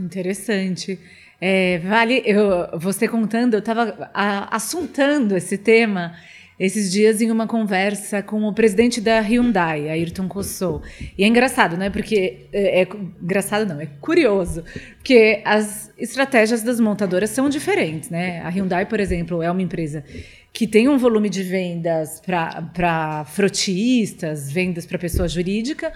Interessante. 0.00 0.98
É, 1.40 1.78
vale, 1.78 2.22
eu, 2.24 2.78
você 2.78 3.06
contando, 3.06 3.54
eu 3.54 3.58
estava 3.58 4.10
assuntando 4.50 5.36
esse 5.36 5.58
tema 5.58 6.14
esses 6.58 6.92
dias 6.92 7.20
em 7.20 7.30
uma 7.30 7.46
conversa 7.46 8.22
com 8.22 8.44
o 8.44 8.52
presidente 8.52 9.00
da 9.00 9.20
Hyundai, 9.20 9.88
Ayrton 9.88 10.28
Kossou. 10.28 10.82
E 11.18 11.24
é 11.24 11.26
engraçado, 11.26 11.76
né? 11.76 11.90
Porque 11.90 12.46
é, 12.52 12.82
é, 12.82 12.88
engraçado 13.20 13.66
não, 13.66 13.80
é 13.80 13.86
curioso, 14.00 14.62
porque 14.96 15.42
as 15.44 15.92
estratégias 15.98 16.62
das 16.62 16.78
montadoras 16.78 17.30
são 17.30 17.48
diferentes, 17.48 18.08
né? 18.08 18.40
A 18.42 18.48
Hyundai, 18.48 18.86
por 18.86 19.00
exemplo, 19.00 19.42
é 19.42 19.50
uma 19.50 19.62
empresa 19.62 20.04
que 20.52 20.68
tem 20.68 20.88
um 20.88 20.96
volume 20.96 21.28
de 21.28 21.42
vendas 21.42 22.20
para 22.20 23.24
frotistas, 23.24 24.52
vendas 24.52 24.86
para 24.86 24.96
pessoa 24.96 25.26
jurídica, 25.26 25.92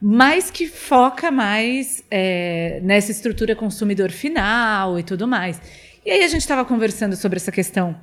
mas 0.00 0.50
que 0.50 0.66
foca 0.66 1.30
mais 1.30 2.04
é, 2.10 2.80
nessa 2.82 3.10
estrutura 3.10 3.56
consumidor 3.56 4.10
final 4.10 4.98
e 4.98 5.02
tudo 5.02 5.26
mais. 5.26 5.60
E 6.06 6.10
aí 6.10 6.22
a 6.22 6.28
gente 6.28 6.42
estava 6.42 6.64
conversando 6.64 7.16
sobre 7.16 7.36
essa 7.36 7.50
questão 7.50 7.96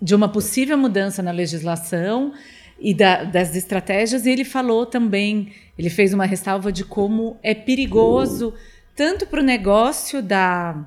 de 0.00 0.14
uma 0.14 0.28
possível 0.28 0.76
mudança 0.76 1.22
na 1.22 1.30
legislação 1.30 2.32
e 2.80 2.94
da, 2.94 3.24
das 3.24 3.56
estratégias, 3.56 4.24
e 4.24 4.30
ele 4.30 4.44
falou 4.44 4.86
também, 4.86 5.52
ele 5.76 5.90
fez 5.90 6.14
uma 6.14 6.24
ressalva 6.24 6.70
de 6.70 6.84
como 6.84 7.36
é 7.42 7.54
perigoso 7.54 8.54
tanto 8.94 9.26
para 9.26 9.40
o 9.40 9.44
negócio 9.44 10.20
da 10.20 10.84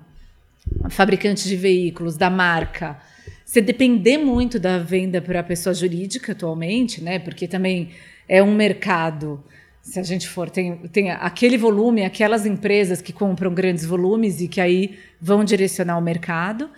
fabricante 0.90 1.48
de 1.48 1.56
veículos, 1.56 2.18
da 2.18 2.30
marca, 2.30 3.00
você 3.46 3.62
depender 3.62 4.18
muito 4.18 4.60
da 4.60 4.78
venda 4.78 5.22
para 5.22 5.40
a 5.40 5.44
pessoa 5.44 5.74
jurídica 5.74 6.34
atualmente, 6.34 7.02
né? 7.02 7.20
Porque 7.20 7.48
também 7.48 7.92
é 8.28 8.42
um 8.42 8.56
mercado. 8.56 9.44
Se 9.82 10.00
a 10.00 10.04
gente 10.04 10.28
for, 10.28 10.50
tem, 10.50 10.78
tem 10.90 11.12
aquele 11.12 11.58
volume, 11.58 12.06
aquelas 12.06 12.46
empresas 12.46 13.02
que 13.02 13.12
compram 13.12 13.54
grandes 13.54 13.86
volumes 13.86 14.40
e 14.40 14.48
que 14.48 14.62
aí 14.62 14.98
vão 15.20 15.44
direcionar 15.44 15.98
o 15.98 16.02
mercado. 16.02 16.70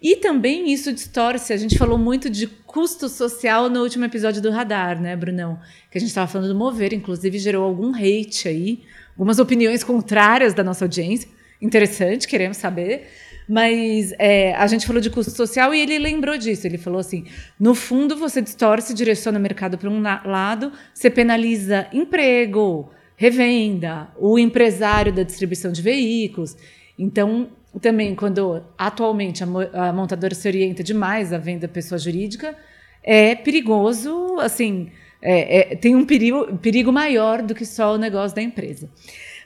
E 0.00 0.16
também 0.16 0.72
isso 0.72 0.92
distorce. 0.92 1.52
A 1.52 1.56
gente 1.56 1.76
falou 1.76 1.98
muito 1.98 2.30
de 2.30 2.46
custo 2.46 3.08
social 3.08 3.68
no 3.68 3.82
último 3.82 4.04
episódio 4.04 4.40
do 4.40 4.50
Radar, 4.50 5.00
né, 5.00 5.16
Brunão? 5.16 5.58
Que 5.90 5.98
a 5.98 6.00
gente 6.00 6.08
estava 6.08 6.26
falando 6.26 6.48
do 6.48 6.54
Mover, 6.54 6.92
inclusive 6.92 7.38
gerou 7.38 7.64
algum 7.64 7.94
hate 7.94 8.48
aí, 8.48 8.82
algumas 9.10 9.38
opiniões 9.38 9.82
contrárias 9.82 10.54
da 10.54 10.62
nossa 10.62 10.84
audiência. 10.84 11.28
Interessante, 11.60 12.28
queremos 12.28 12.58
saber. 12.58 13.08
Mas 13.48 14.12
é, 14.18 14.54
a 14.54 14.66
gente 14.66 14.86
falou 14.86 15.00
de 15.00 15.08
custo 15.08 15.30
social 15.30 15.72
e 15.72 15.80
ele 15.80 15.98
lembrou 15.98 16.36
disso. 16.36 16.66
Ele 16.66 16.78
falou 16.78 16.98
assim: 16.98 17.24
no 17.58 17.74
fundo, 17.74 18.16
você 18.16 18.42
distorce 18.42 18.92
direciona 18.92 19.38
o 19.38 19.42
mercado 19.42 19.78
para 19.78 19.88
um 19.88 20.00
lado, 20.00 20.72
você 20.92 21.08
penaliza 21.08 21.86
emprego, 21.92 22.90
revenda, 23.16 24.08
o 24.18 24.38
empresário 24.38 25.12
da 25.12 25.22
distribuição 25.22 25.70
de 25.70 25.80
veículos. 25.80 26.56
Então, 26.98 27.48
também 27.80 28.14
quando 28.14 28.62
atualmente 28.76 29.44
a, 29.44 29.88
a 29.88 29.92
montadora 29.92 30.34
se 30.34 30.48
orienta 30.48 30.82
demais 30.82 31.32
à 31.32 31.38
venda 31.38 31.68
pessoa 31.68 31.98
jurídica, 31.98 32.56
é 33.02 33.34
perigoso, 33.36 34.38
assim, 34.40 34.90
é, 35.22 35.72
é, 35.72 35.76
tem 35.76 35.94
um 35.94 36.04
perigo, 36.04 36.56
perigo 36.58 36.92
maior 36.92 37.42
do 37.42 37.54
que 37.54 37.64
só 37.64 37.94
o 37.94 37.98
negócio 37.98 38.34
da 38.34 38.42
empresa. 38.42 38.90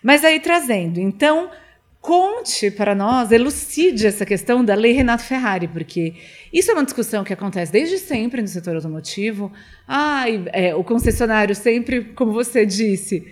Mas 0.03 0.25
aí 0.25 0.41
trazendo, 0.41 0.99
então, 0.99 1.51
conte 2.01 2.71
para 2.71 2.95
nós, 2.95 3.31
elucide 3.31 4.07
essa 4.07 4.25
questão 4.25 4.65
da 4.65 4.75
lei 4.75 4.93
Renato 4.93 5.23
Ferrari, 5.23 5.69
porque 5.69 6.15
isso 6.53 6.71
é 6.71 6.75
uma 6.75 6.85
discussão 6.85 7.23
que 7.23 7.33
acontece 7.33 7.71
desde 7.71 7.99
sempre 7.99 8.41
no 8.41 8.49
setor 8.49 8.75
automotivo. 8.77 9.53
Ah, 9.87 10.25
é, 10.53 10.75
o 10.75 10.83
concessionário 10.83 11.55
sempre, 11.55 12.05
como 12.15 12.33
você 12.33 12.65
disse, 12.65 13.27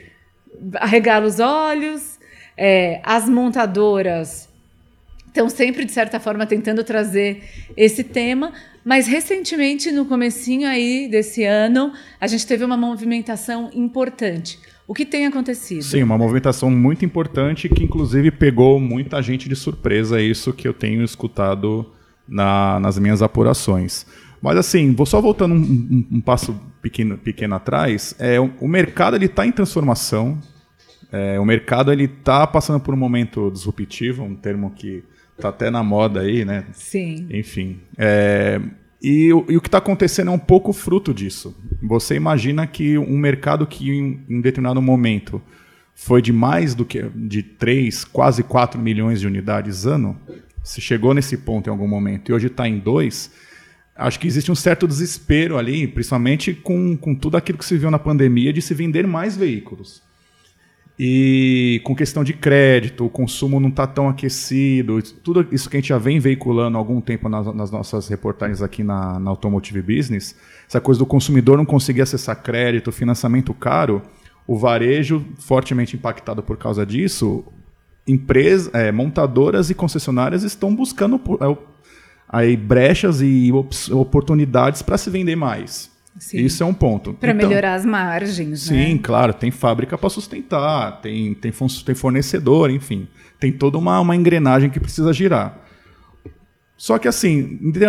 arregala 0.75 1.27
os 1.27 1.41
olhos, 1.41 2.19
é, 2.57 3.01
as 3.03 3.29
montadoras 3.29 4.49
estão 5.27 5.49
sempre, 5.49 5.85
de 5.85 5.93
certa 5.93 6.19
forma, 6.19 6.45
tentando 6.47 6.83
trazer 6.83 7.43
esse 7.77 8.03
tema, 8.03 8.53
mas 8.85 9.07
recentemente, 9.07 9.93
no 9.93 10.05
comecinho 10.07 10.69
aí 10.69 11.09
desse 11.09 11.45
ano, 11.45 11.93
a 12.21 12.27
gente 12.27 12.47
teve 12.47 12.65
uma 12.65 12.77
movimentação 12.77 13.71
importante. 13.73 14.59
O 14.89 14.95
que 14.95 15.05
tem 15.05 15.27
acontecido? 15.27 15.83
Sim, 15.83 16.03
uma 16.03 16.19
movimentação 16.19 16.71
muito 16.71 17.05
importante 17.05 17.69
que, 17.69 17.85
inclusive, 17.85 18.31
pegou 18.31 18.81
muita 18.81 19.23
gente 19.23 19.49
de 19.49 19.55
surpresa, 19.55 20.19
é 20.19 20.23
isso 20.23 20.53
que 20.53 20.67
eu 20.67 20.73
tenho 20.73 21.05
escutado 21.05 21.93
na, 22.27 22.81
nas 22.81 22.99
minhas 22.99 23.23
apurações. 23.23 24.07
Mas 24.41 24.57
assim, 24.57 24.95
vou 24.95 25.05
só 25.05 25.21
voltando 25.21 25.55
um, 25.55 25.59
um, 25.59 26.07
um 26.13 26.21
passo 26.21 26.59
pequeno, 26.81 27.19
pequeno 27.19 27.55
atrás, 27.55 28.15
é, 28.19 28.41
o, 28.41 28.51
o 28.61 28.67
mercado 28.67 29.23
está 29.23 29.47
em 29.47 29.53
transformação, 29.53 30.39
é, 31.13 31.39
o 31.39 31.45
mercado 31.45 31.93
está 31.93 32.47
passando 32.47 32.81
por 32.81 32.95
um 32.95 32.97
momento 32.97 33.51
disruptivo, 33.51 34.25
um 34.25 34.35
termo 34.35 34.71
que 34.71 35.05
Tá 35.41 35.51
até 35.51 35.71
na 35.71 35.85
moda 35.85 36.21
aí, 36.21 36.45
né? 36.45 36.65
Sim. 36.73 37.29
Enfim. 37.31 37.81
É, 37.97 38.61
e, 39.01 39.29
e, 39.29 39.33
o 39.33 39.61
que 39.61 39.69
está 39.69 39.79
acontecendo 39.79 40.31
é 40.31 40.35
um 40.35 40.39
pouco 40.39 40.73
fruto 40.73 41.15
disso. 41.15 41.57
Você 41.83 42.17
imagina 42.17 42.67
que 42.67 42.99
um 42.99 43.17
mercado 43.17 43.67
que 43.67 43.91
em, 43.91 44.25
em 44.29 44.41
determinado 44.41 44.83
momento 44.83 45.41
foi 45.95 46.21
de 46.21 46.33
mais 46.33 46.75
do 46.75 46.85
que 46.85 47.03
de 47.15 47.43
3, 47.43 48.05
quase 48.05 48.43
4 48.43 48.81
milhões 48.81 49.21
de 49.21 49.27
unidades 49.27 49.87
ano, 49.87 50.17
se 50.63 50.81
chegou 50.81 51.15
nesse 51.15 51.37
ponto 51.37 51.69
em 51.69 51.71
algum 51.71 51.89
momento 51.89 52.31
e 52.31 52.35
hoje 52.35 52.49
está 52.49 52.69
em 52.69 52.79
2, 52.79 53.31
acho 53.97 54.21
que 54.21 54.27
existe 54.27 54.51
um 54.51 54.55
certo 54.55 54.87
desespero 54.87 55.57
ali, 55.57 55.87
principalmente 55.87 56.53
com, 56.53 56.97
com 56.97 57.15
tudo 57.15 57.37
aquilo 57.37 57.59
que 57.59 57.65
se 57.65 57.77
viu 57.77 57.91
na 57.91 57.99
pandemia 57.99 58.53
de 58.53 58.63
se 58.63 58.75
vender 58.75 59.07
mais 59.07 59.37
veículos. 59.37 60.03
E 60.99 61.81
com 61.85 61.95
questão 61.95 62.25
de 62.25 62.33
crédito, 62.33 63.07
o 63.07 63.11
consumo 63.11 63.61
não 63.61 63.69
está 63.69 63.87
tão 63.87 64.09
aquecido, 64.09 65.01
tudo 65.23 65.47
isso 65.53 65.71
que 65.71 65.77
a 65.77 65.81
gente 65.81 65.91
já 65.91 65.99
vem 65.99 66.19
veiculando 66.19 66.77
há 66.77 66.81
algum 66.81 67.01
tempo 67.01 67.29
nas, 67.29 67.55
nas 67.55 67.71
nossas 67.71 68.09
reportagens 68.09 68.61
aqui 68.61 68.83
na, 68.83 69.17
na, 69.21 69.31
Automotive 69.31 69.81
Business, 69.81 70.35
essa 70.67 70.81
coisa 70.81 70.99
do 70.99 71.07
consumidor 71.07 71.57
não 71.57 71.65
conseguir 71.65 72.03
acessar 72.03 72.43
crédito, 72.43 72.91
financiamento 72.91 73.55
caro, 73.55 74.03
o 74.45 74.57
varejo 74.59 75.25
fortemente 75.39 75.95
impactado 75.95 76.43
por 76.43 76.57
causa 76.57 76.85
disso, 76.85 77.45
empresas, 78.05 78.75
é, 78.75 78.91
montadoras 78.91 79.71
e 79.71 79.75
concessionárias 79.75 80.43
estão 80.43 80.75
buscando 80.75 81.21
é, 81.41 81.57
aí 82.29 82.57
brechas 82.57 83.21
e 83.23 83.53
oportunidades 83.93 84.83
para 84.83 84.99
se 84.99 85.11
vender 85.11 85.37
mais. 85.37 85.97
Sim. 86.19 86.39
Isso 86.39 86.63
é 86.63 86.67
um 86.67 86.75
ponto. 86.75 87.15
Para 87.15 87.33
então, 87.33 87.49
melhorar 87.49 87.75
as 87.75 87.85
margens. 87.85 88.63
Sim, 88.63 88.95
né? 88.95 89.01
claro. 89.03 89.33
Tem 89.33 89.51
fábrica 89.51 89.97
para 89.97 90.11
sustentar, 90.11 91.01
tem, 91.01 91.35
tem, 91.35 91.53
tem 91.53 91.95
fornecedor, 91.95 92.71
enfim. 92.71 93.09
Tem 93.39 93.53
toda 93.53 93.79
uma, 93.79 94.01
uma 94.01 94.17
engrenagem 94.17 94.69
que 94.69 94.81
precisa 94.81 95.13
girar. 95.13 95.65
Só 96.77 96.97
que, 96.99 97.09
assim, 97.09 97.59
em, 97.61 97.71
de, 97.71 97.85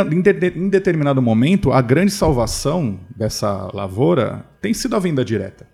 em 0.56 0.70
determinado 0.70 1.22
momento, 1.22 1.72
a 1.72 1.82
grande 1.82 2.12
salvação 2.12 3.00
dessa 3.16 3.70
lavoura 3.74 4.46
tem 4.62 4.74
sido 4.74 4.96
a 4.96 5.00
venda 5.00 5.24
direta. 5.24 5.68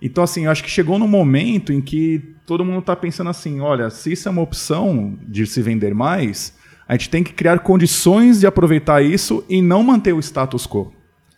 Então, 0.00 0.24
assim, 0.24 0.44
eu 0.44 0.50
acho 0.50 0.62
que 0.62 0.70
chegou 0.70 0.98
no 0.98 1.08
momento 1.08 1.72
em 1.72 1.80
que 1.80 2.34
todo 2.46 2.64
mundo 2.64 2.80
está 2.80 2.96
pensando 2.96 3.30
assim: 3.30 3.60
olha, 3.60 3.90
se 3.90 4.12
isso 4.12 4.28
é 4.28 4.30
uma 4.30 4.42
opção 4.42 5.18
de 5.26 5.46
se 5.46 5.62
vender 5.62 5.94
mais, 5.94 6.54
a 6.86 6.94
gente 6.94 7.10
tem 7.10 7.22
que 7.22 7.32
criar 7.32 7.58
condições 7.60 8.40
de 8.40 8.46
aproveitar 8.46 9.02
isso 9.02 9.44
e 9.48 9.62
não 9.62 9.82
manter 9.82 10.12
o 10.12 10.20
status 10.20 10.66
quo. 10.66 10.92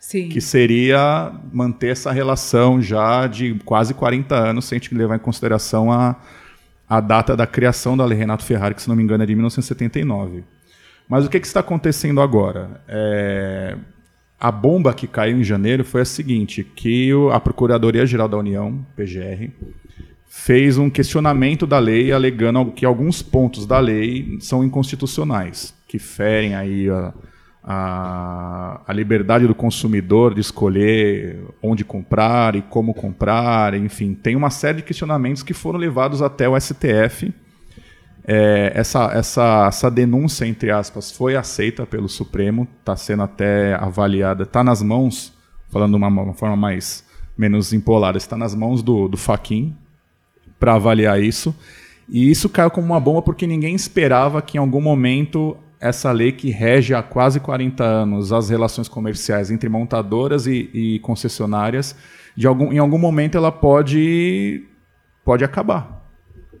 Sim. 0.07 0.29
que 0.29 0.39
seria 0.39 1.33
manter 1.51 1.89
essa 1.89 2.13
relação 2.13 2.81
já 2.81 3.27
de 3.27 3.55
quase 3.65 3.93
40 3.93 4.33
anos, 4.33 4.63
se 4.63 4.73
a 4.73 4.77
gente 4.77 4.95
levar 4.95 5.17
em 5.17 5.19
consideração 5.19 5.91
a, 5.91 6.15
a 6.87 7.01
data 7.01 7.35
da 7.35 7.45
criação 7.45 7.97
da 7.97 8.05
Lei 8.05 8.17
Renato 8.17 8.45
Ferrari, 8.45 8.73
que 8.73 8.81
se 8.81 8.87
não 8.87 8.95
me 8.95 9.03
engano 9.03 9.25
é 9.25 9.27
de 9.27 9.35
1979. 9.35 10.45
Mas 11.09 11.25
o 11.25 11.29
que, 11.29 11.37
que 11.41 11.45
está 11.45 11.59
acontecendo 11.59 12.21
agora? 12.21 12.79
É, 12.87 13.75
a 14.39 14.49
bomba 14.49 14.93
que 14.93 15.07
caiu 15.07 15.41
em 15.41 15.43
janeiro 15.43 15.83
foi 15.83 16.03
a 16.03 16.05
seguinte, 16.05 16.63
que 16.63 17.11
a 17.33 17.39
Procuradoria-Geral 17.41 18.29
da 18.29 18.37
União, 18.37 18.85
PGR, 18.95 19.49
fez 20.29 20.77
um 20.77 20.89
questionamento 20.89 21.67
da 21.67 21.79
lei 21.79 22.13
alegando 22.13 22.71
que 22.71 22.85
alguns 22.85 23.21
pontos 23.21 23.65
da 23.65 23.79
lei 23.79 24.37
são 24.39 24.63
inconstitucionais, 24.63 25.75
que 25.85 25.99
ferem 25.99 26.55
aí 26.55 26.89
a, 26.89 27.13
a, 27.69 28.79
a 28.87 28.93
liberdade 28.93 29.45
do 29.45 29.53
consumidor 29.53 30.33
de 30.33 30.39
escolher 30.39 31.37
onde 31.61 31.83
comprar 31.83 32.55
e 32.55 32.61
como 32.61 32.93
comprar, 32.93 33.73
enfim, 33.73 34.13
tem 34.13 34.37
uma 34.37 34.49
série 34.49 34.77
de 34.77 34.83
questionamentos 34.83 35.43
que 35.43 35.53
foram 35.53 35.77
levados 35.77 36.21
até 36.21 36.47
o 36.47 36.57
STF. 36.57 37.33
É, 38.25 38.71
essa, 38.73 39.11
essa, 39.11 39.65
essa 39.67 39.91
denúncia, 39.91 40.45
entre 40.45 40.71
aspas, 40.71 41.11
foi 41.11 41.35
aceita 41.35 41.85
pelo 41.85 42.07
Supremo, 42.07 42.65
está 42.79 42.95
sendo 42.95 43.23
até 43.23 43.75
avaliada, 43.75 44.43
está 44.43 44.63
nas 44.63 44.81
mãos, 44.81 45.33
falando 45.69 45.91
de 45.91 45.97
uma, 45.97 46.07
uma 46.07 46.33
forma 46.33 46.55
mais 46.55 47.05
menos 47.37 47.73
empolada. 47.73 48.17
Está 48.17 48.37
nas 48.37 48.55
mãos 48.55 48.81
do, 48.81 49.09
do 49.09 49.17
Faquin 49.17 49.75
para 50.57 50.75
avaliar 50.75 51.21
isso. 51.21 51.53
E 52.07 52.31
isso 52.31 52.47
caiu 52.47 52.71
como 52.71 52.87
uma 52.87 52.99
bomba 52.99 53.21
porque 53.21 53.45
ninguém 53.45 53.75
esperava 53.75 54.41
que 54.41 54.57
em 54.57 54.61
algum 54.61 54.79
momento 54.79 55.57
essa 55.79 56.11
lei 56.11 56.31
que 56.31 56.49
rege 56.49 56.93
há 56.93 57.03
quase 57.03 57.39
40 57.39 57.83
anos 57.83 58.33
as 58.33 58.49
relações 58.49 58.87
comerciais 58.87 59.51
entre 59.51 59.69
montadoras 59.69 60.47
e, 60.47 60.69
e 60.73 60.99
concessionárias, 60.99 61.95
de 62.35 62.47
algum, 62.47 62.71
em 62.71 62.77
algum 62.77 62.97
momento 62.97 63.37
ela 63.37 63.51
pode, 63.51 64.63
pode 65.23 65.43
acabar. 65.43 66.05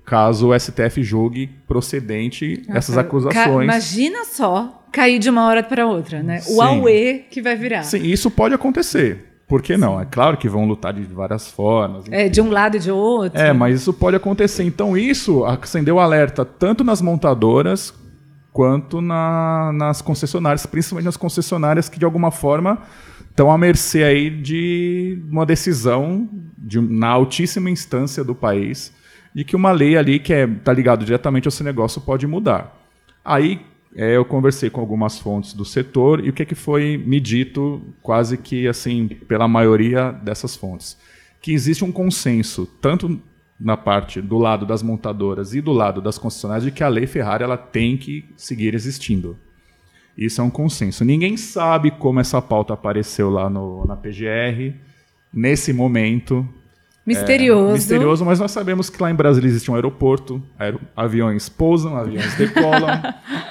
Caso 0.05 0.49
o 0.49 0.59
STF 0.59 1.03
julgue 1.03 1.47
procedente 1.67 2.63
essas 2.69 2.97
acusações. 2.97 3.65
Imagina 3.65 4.23
só 4.23 4.85
cair 4.91 5.19
de 5.19 5.29
uma 5.29 5.45
hora 5.45 5.61
para 5.61 5.85
outra, 5.85 6.23
né? 6.23 6.41
O 6.47 6.61
AUE 6.61 7.25
que 7.29 7.41
vai 7.41 7.55
virar. 7.55 7.83
Sim, 7.83 8.03
isso 8.03 8.31
pode 8.31 8.53
acontecer. 8.53 9.25
Por 9.47 9.61
que 9.61 9.77
não? 9.77 9.99
É 9.99 10.05
claro 10.05 10.37
que 10.37 10.49
vão 10.49 10.65
lutar 10.65 10.93
de 10.93 11.01
várias 11.03 11.49
formas. 11.49 12.05
Enfim. 12.05 12.15
É, 12.15 12.27
de 12.27 12.41
um 12.41 12.49
lado 12.49 12.75
e 12.75 12.79
de 12.79 12.91
outro. 12.91 13.39
É, 13.39 13.53
mas 13.53 13.81
isso 13.81 13.93
pode 13.93 14.15
acontecer. 14.15 14.63
Então, 14.63 14.97
isso 14.97 15.45
acendeu 15.45 15.99
alerta 15.99 16.43
tanto 16.43 16.83
nas 16.83 17.01
montadoras 17.01 17.93
quanto 18.57 19.01
na, 19.01 19.71
nas 19.71 20.01
concessionárias, 20.01 20.65
principalmente 20.65 21.05
nas 21.05 21.15
concessionárias 21.15 21.87
que, 21.87 21.99
de 21.99 22.05
alguma 22.05 22.31
forma, 22.31 22.81
estão 23.29 23.51
à 23.51 23.55
mercê 23.55 24.01
aí 24.01 24.31
de 24.31 25.21
uma 25.29 25.45
decisão 25.45 26.27
de, 26.57 26.81
na 26.81 27.09
altíssima 27.09 27.69
instância 27.69 28.23
do 28.23 28.33
país 28.33 28.91
de 29.31 29.43
que 29.43 29.55
uma 29.55 29.71
lei 29.71 29.95
ali 29.95 30.17
que 30.17 30.33
está 30.33 30.41
é, 30.41 30.47
tá 30.47 30.73
ligado 30.73 31.05
diretamente 31.05 31.47
ao 31.47 31.51
seu 31.51 31.63
negócio 31.63 32.01
pode 32.01 32.25
mudar. 32.25 32.75
Aí 33.23 33.61
é, 33.95 34.17
eu 34.17 34.25
conversei 34.25 34.71
com 34.71 34.81
algumas 34.81 35.19
fontes 35.19 35.53
do 35.53 35.63
setor 35.63 36.25
e 36.25 36.29
o 36.29 36.33
que, 36.33 36.41
é 36.41 36.45
que 36.45 36.55
foi 36.55 36.97
me 36.97 37.19
dito 37.19 37.79
quase 38.01 38.39
que 38.39 38.67
assim 38.67 39.07
pela 39.27 39.47
maioria 39.47 40.11
dessas 40.11 40.55
fontes 40.55 40.97
que 41.39 41.51
existe 41.51 41.85
um 41.85 41.91
consenso 41.91 42.65
tanto 42.81 43.21
na 43.59 43.75
parte 43.75 44.21
do 44.21 44.37
lado 44.37 44.65
das 44.65 44.83
montadoras 44.83 45.53
e 45.53 45.61
do 45.61 45.71
lado 45.71 46.01
das 46.01 46.17
concessionárias 46.17 46.63
de 46.63 46.71
que 46.71 46.83
a 46.83 46.87
lei 46.87 47.07
Ferrari 47.07 47.43
ela 47.43 47.57
tem 47.57 47.97
que 47.97 48.25
seguir 48.35 48.75
existindo. 48.75 49.37
Isso 50.17 50.41
é 50.41 50.43
um 50.43 50.49
consenso. 50.49 51.05
Ninguém 51.05 51.37
sabe 51.37 51.91
como 51.91 52.19
essa 52.19 52.41
pauta 52.41 52.73
apareceu 52.73 53.29
lá 53.29 53.49
no, 53.49 53.85
na 53.85 53.95
PGR. 53.95 54.75
Nesse 55.31 55.71
momento, 55.71 56.47
Misterioso. 57.07 57.69
É, 57.69 57.73
misterioso, 57.73 58.25
mas 58.25 58.37
nós 58.37 58.51
sabemos 58.51 58.89
que 58.89 59.01
lá 59.01 59.09
em 59.09 59.15
Brasília 59.15 59.47
existe 59.47 59.71
um 59.71 59.75
aeroporto, 59.75 60.43
aer 60.59 60.77
aviões 60.93 61.47
pousam, 61.47 61.95
aviões 61.95 62.35
decolam, 62.35 63.01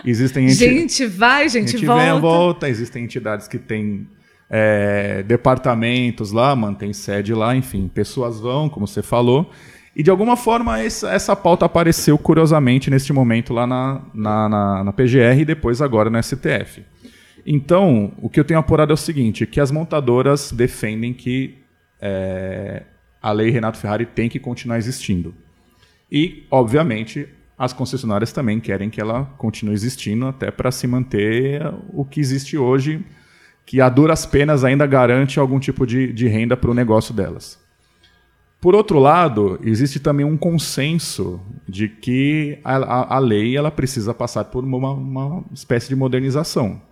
existem 0.05 0.47
Gente 0.51 1.07
vai, 1.07 1.49
gente, 1.49 1.71
gente 1.71 1.87
volta. 1.87 2.05
Vem, 2.05 2.21
volta, 2.21 2.69
existem 2.69 3.05
entidades 3.05 3.49
que 3.49 3.59
têm 3.59 4.07
é, 4.51 5.23
departamentos 5.23 6.33
lá, 6.33 6.55
mantém 6.55 6.93
sede 6.93 7.33
lá, 7.33 7.57
enfim, 7.57 7.89
pessoas 7.89 8.39
vão, 8.39 8.69
como 8.69 8.87
você 8.87 9.03
falou. 9.03 9.51
E 9.97 10.03
de 10.03 10.11
alguma 10.11 10.37
forma 10.37 10.79
essa, 10.79 11.11
essa 11.11 11.35
pauta 11.35 11.65
apareceu 11.65 12.19
curiosamente 12.19 12.91
neste 12.91 13.15
momento 13.15 13.55
lá 13.55 13.67
na, 13.67 14.03
na, 14.13 14.47
na, 14.47 14.85
na 14.85 14.93
PGR 14.93 15.41
e 15.41 15.45
depois 15.47 15.81
agora 15.81 16.11
no 16.11 16.23
STF. 16.23 16.85
Então, 17.47 18.13
o 18.21 18.29
que 18.29 18.39
eu 18.39 18.45
tenho 18.45 18.61
apurado 18.61 18.93
é 18.93 18.95
o 18.95 18.97
seguinte, 18.97 19.47
que 19.47 19.59
as 19.59 19.71
montadoras 19.71 20.53
defendem 20.53 21.15
que 21.15 21.55
é, 21.99 22.83
a 23.23 23.33
lei 23.33 23.49
Renato 23.49 23.79
Ferrari 23.79 24.05
tem 24.05 24.29
que 24.29 24.39
continuar 24.39 24.77
existindo. 24.77 25.35
E, 26.13 26.45
obviamente, 26.51 27.27
as 27.57 27.73
concessionárias 27.73 28.33
também 28.33 28.61
querem 28.61 28.91
que 28.91 29.01
ela 29.01 29.25
continue 29.39 29.73
existindo, 29.73 30.27
até 30.27 30.51
para 30.51 30.71
se 30.71 30.87
manter 30.87 31.63
o 31.89 32.05
que 32.05 32.21
existe 32.21 32.59
hoje, 32.59 33.03
que 33.65 33.81
a 33.81 33.89
duras 33.89 34.27
penas 34.27 34.63
ainda 34.63 34.87
garante 34.87 35.41
algum 35.41 35.59
tipo 35.59 35.87
de, 35.87 36.13
de 36.13 36.29
renda 36.29 36.55
para 36.55 36.71
o 36.71 36.75
negócio 36.75 37.15
delas. 37.15 37.65
Por 38.67 38.75
outro 38.75 38.99
lado, 38.99 39.61
existe 39.63 40.01
também 40.01 40.27
um 40.27 40.37
consenso 40.37 41.41
de 41.69 41.89
que 41.89 42.59
a, 42.65 42.75
a, 42.79 43.15
a 43.15 43.19
lei 43.21 43.57
ela 43.57 43.71
precisa 43.71 44.13
passar 44.13 44.43
por 44.47 44.65
uma, 44.65 44.91
uma 44.91 45.45
espécie 45.55 45.89
de 45.89 45.95
modernização 45.95 46.83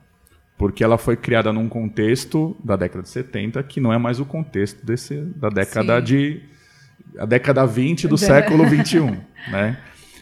porque 0.57 0.85
ela 0.85 0.97
foi 0.97 1.17
criada 1.17 1.53
num 1.53 1.69
contexto 1.69 2.57
da 2.63 2.77
década 2.77 3.03
de 3.03 3.09
70 3.09 3.61
que 3.65 3.81
não 3.81 3.93
é 3.93 3.99
mais 3.99 4.21
o 4.21 4.25
contexto 4.25 4.87
desse, 4.87 5.17
da 5.17 5.49
década 5.49 5.99
Sim. 5.99 6.05
de 6.05 6.43
a 7.19 7.27
década 7.27 7.67
20 7.67 8.07
do 8.07 8.17
século 8.17 8.65
21, 8.65 9.11
né? 9.51 9.77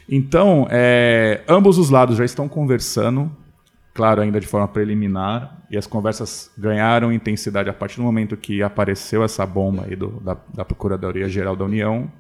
Então, 0.09 0.67
é, 0.71 1.43
ambos 1.47 1.77
os 1.77 1.91
lados 1.91 2.17
já 2.17 2.25
estão 2.25 2.49
conversando, 2.49 3.31
claro, 3.95 4.23
ainda 4.23 4.41
de 4.41 4.47
forma 4.47 4.69
preliminar, 4.69 5.63
e 5.71 5.77
as 5.77 5.87
conversas 5.87 6.51
ganharam 6.57 7.13
intensidade 7.13 7.69
a 7.69 7.73
partir 7.73 7.97
do 7.97 8.03
momento 8.03 8.37
que 8.37 8.63
apareceu 8.63 9.23
essa 9.23 9.45
bomba 9.47 9.85
aí 9.87 9.97
do, 9.97 10.09
da, 10.21 10.37
da 10.55 10.65
Procuradoria 10.65 11.29
Geral 11.29 11.57
da 11.57 11.65
União, 11.65 12.11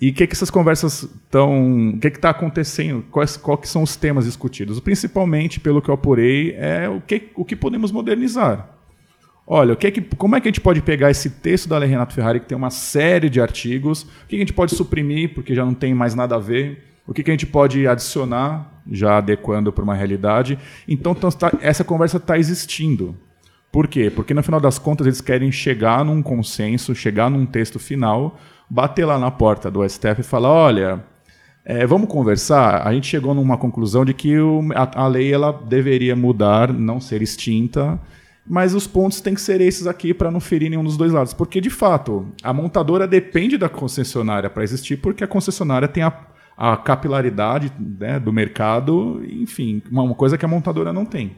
e 0.00 0.10
o 0.10 0.12
que, 0.12 0.26
que 0.26 0.34
essas 0.34 0.50
conversas 0.50 1.04
estão. 1.04 1.90
O 1.90 1.98
que 1.98 2.08
está 2.08 2.28
acontecendo? 2.30 3.02
Quais, 3.10 3.36
quais 3.36 3.68
são 3.68 3.82
os 3.82 3.96
temas 3.96 4.26
discutidos? 4.26 4.78
Principalmente, 4.78 5.58
pelo 5.58 5.80
que 5.80 5.88
eu 5.88 5.94
apurei, 5.94 6.54
é 6.58 6.86
o 6.86 7.00
que, 7.00 7.30
o 7.34 7.44
que 7.44 7.56
podemos 7.56 7.90
modernizar. 7.90 8.68
Olha, 9.46 9.72
o 9.72 9.76
que, 9.76 9.90
que 9.90 10.02
como 10.16 10.36
é 10.36 10.40
que 10.40 10.48
a 10.48 10.50
gente 10.50 10.60
pode 10.60 10.82
pegar 10.82 11.10
esse 11.10 11.30
texto 11.30 11.68
da 11.68 11.78
Lei 11.78 11.88
Renato 11.88 12.12
Ferrari, 12.12 12.40
que 12.40 12.46
tem 12.46 12.58
uma 12.58 12.68
série 12.68 13.30
de 13.30 13.40
artigos, 13.40 14.02
o 14.02 14.06
que, 14.26 14.30
que 14.30 14.36
a 14.36 14.40
gente 14.40 14.52
pode 14.52 14.74
suprimir, 14.74 15.32
porque 15.32 15.54
já 15.54 15.64
não 15.64 15.72
tem 15.72 15.94
mais 15.94 16.14
nada 16.14 16.34
a 16.34 16.38
ver, 16.38 16.95
o 17.06 17.14
que, 17.14 17.22
que 17.22 17.30
a 17.30 17.34
gente 17.34 17.46
pode 17.46 17.86
adicionar, 17.86 18.82
já 18.90 19.18
adequando 19.18 19.72
para 19.72 19.84
uma 19.84 19.94
realidade. 19.94 20.58
Então, 20.88 21.12
então 21.12 21.30
tá, 21.30 21.52
essa 21.60 21.84
conversa 21.84 22.16
está 22.16 22.38
existindo. 22.38 23.16
Por 23.70 23.88
quê? 23.88 24.10
Porque, 24.10 24.32
no 24.32 24.42
final 24.42 24.60
das 24.60 24.78
contas, 24.78 25.06
eles 25.06 25.20
querem 25.20 25.52
chegar 25.52 26.04
num 26.04 26.22
consenso, 26.22 26.94
chegar 26.94 27.30
num 27.30 27.44
texto 27.44 27.78
final 27.78 28.38
bater 28.68 29.04
lá 29.04 29.18
na 29.18 29.30
porta 29.30 29.70
do 29.70 29.88
STF 29.88 30.20
e 30.20 30.24
falar: 30.24 30.50
olha, 30.50 31.04
é, 31.64 31.86
vamos 31.86 32.08
conversar. 32.08 32.86
A 32.86 32.92
gente 32.92 33.06
chegou 33.06 33.34
numa 33.34 33.56
conclusão 33.56 34.04
de 34.04 34.12
que 34.12 34.38
o, 34.38 34.60
a, 34.74 35.02
a, 35.04 35.06
lei 35.06 35.32
ela 35.32 35.52
deveria 35.52 36.16
mudar, 36.16 36.72
não 36.72 37.00
ser 37.00 37.22
extinta, 37.22 38.00
mas 38.46 38.74
os 38.74 38.86
pontos 38.86 39.20
têm 39.20 39.34
que 39.34 39.40
ser 39.40 39.60
esses 39.60 39.86
aqui 39.86 40.12
para 40.12 40.30
não 40.30 40.40
ferir 40.40 40.70
nenhum 40.70 40.84
dos 40.84 40.96
dois 40.96 41.12
lados. 41.12 41.32
Porque, 41.32 41.60
de 41.60 41.70
fato, 41.70 42.26
a 42.42 42.52
montadora 42.52 43.06
depende 43.06 43.56
da 43.56 43.68
concessionária 43.68 44.50
para 44.50 44.64
existir, 44.64 44.96
porque 44.98 45.24
a 45.24 45.28
concessionária 45.28 45.88
tem 45.88 46.02
a, 46.02 46.12
a 46.56 46.76
capilaridade 46.76 47.72
né, 47.78 48.18
do 48.18 48.32
mercado, 48.32 49.22
enfim, 49.28 49.82
uma, 49.90 50.02
uma 50.02 50.14
coisa 50.14 50.38
que 50.38 50.44
a 50.44 50.48
montadora 50.48 50.92
não 50.92 51.04
tem. 51.04 51.36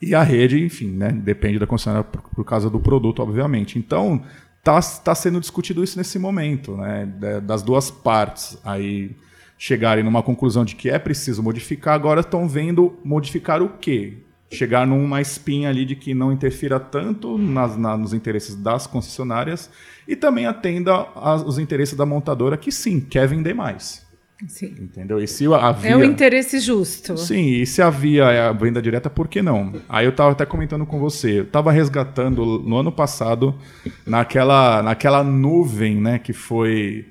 E 0.00 0.14
a 0.14 0.22
rede, 0.22 0.62
enfim, 0.62 0.90
né, 0.92 1.10
depende 1.10 1.58
da 1.58 1.66
concessionária 1.66 2.04
por, 2.04 2.22
por 2.22 2.44
causa 2.44 2.70
do 2.70 2.78
produto, 2.78 3.20
obviamente. 3.20 3.78
Então, 3.78 4.22
está 4.58 4.80
tá 4.80 5.14
sendo 5.14 5.40
discutido 5.40 5.82
isso 5.82 5.96
nesse 5.98 6.18
momento, 6.18 6.76
né? 6.76 7.06
Das 7.42 7.62
duas 7.62 7.90
partes 7.90 8.58
aí 8.64 9.16
chegarem 9.58 10.04
numa 10.04 10.22
conclusão 10.22 10.64
de 10.64 10.74
que 10.74 10.90
é 10.90 10.98
preciso 10.98 11.42
modificar, 11.42 11.94
agora 11.94 12.20
estão 12.20 12.46
vendo 12.48 12.98
modificar 13.02 13.62
o 13.62 13.70
quê? 13.70 14.18
Chegar 14.50 14.86
numa 14.86 15.20
espinha 15.20 15.68
ali 15.68 15.84
de 15.84 15.96
que 15.96 16.14
não 16.14 16.32
interfira 16.32 16.78
tanto 16.78 17.36
nas, 17.36 17.76
na, 17.76 17.96
nos 17.96 18.12
interesses 18.12 18.54
das 18.54 18.86
concessionárias 18.86 19.70
e 20.06 20.14
também 20.14 20.46
atenda 20.46 20.92
aos 20.92 21.58
interesses 21.58 21.96
da 21.96 22.06
montadora, 22.06 22.56
que 22.56 22.70
sim, 22.70 23.00
quer 23.00 23.26
vender 23.26 23.54
mais. 23.54 24.06
Sim. 24.46 24.74
Entendeu? 24.78 25.18
E 25.18 25.26
se 25.26 25.46
havia... 25.46 25.90
É 25.90 25.96
o 25.96 26.04
interesse 26.04 26.60
justo. 26.60 27.16
Sim, 27.16 27.46
e 27.46 27.66
se 27.66 27.80
havia 27.80 28.50
a 28.50 28.52
venda 28.52 28.82
direta, 28.82 29.08
por 29.08 29.28
que 29.28 29.40
não? 29.40 29.72
Aí 29.88 30.04
eu 30.04 30.10
estava 30.10 30.32
até 30.32 30.44
comentando 30.44 30.84
com 30.84 30.98
você, 30.98 31.40
eu 31.40 31.44
estava 31.44 31.72
resgatando 31.72 32.44
no 32.44 32.76
ano 32.76 32.92
passado, 32.92 33.54
naquela, 34.06 34.82
naquela 34.82 35.24
nuvem 35.24 35.96
né, 35.96 36.18
que 36.18 36.34
foi 36.34 37.06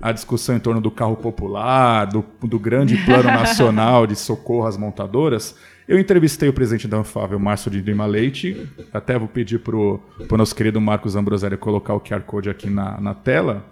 a 0.00 0.10
discussão 0.12 0.56
em 0.56 0.60
torno 0.60 0.80
do 0.80 0.90
carro 0.90 1.16
popular, 1.16 2.06
do, 2.06 2.24
do 2.42 2.58
grande 2.58 2.96
plano 3.04 3.24
nacional 3.30 4.06
de 4.06 4.16
socorro 4.16 4.66
às 4.66 4.76
montadoras, 4.76 5.54
eu 5.92 5.98
entrevistei 5.98 6.48
o 6.48 6.54
presidente 6.54 6.88
da 6.88 6.96
Anfável, 6.96 7.38
Márcio 7.38 7.70
de 7.70 7.82
Lima 7.82 8.06
Leite, 8.06 8.66
até 8.90 9.18
vou 9.18 9.28
pedir 9.28 9.58
para 9.58 9.76
o 9.76 10.00
nosso 10.30 10.56
querido 10.56 10.80
Marcos 10.80 11.14
Ambroselli 11.14 11.58
colocar 11.58 11.92
o 11.92 12.00
QR 12.00 12.22
Code 12.22 12.48
aqui 12.48 12.70
na, 12.70 12.98
na 12.98 13.14
tela, 13.14 13.62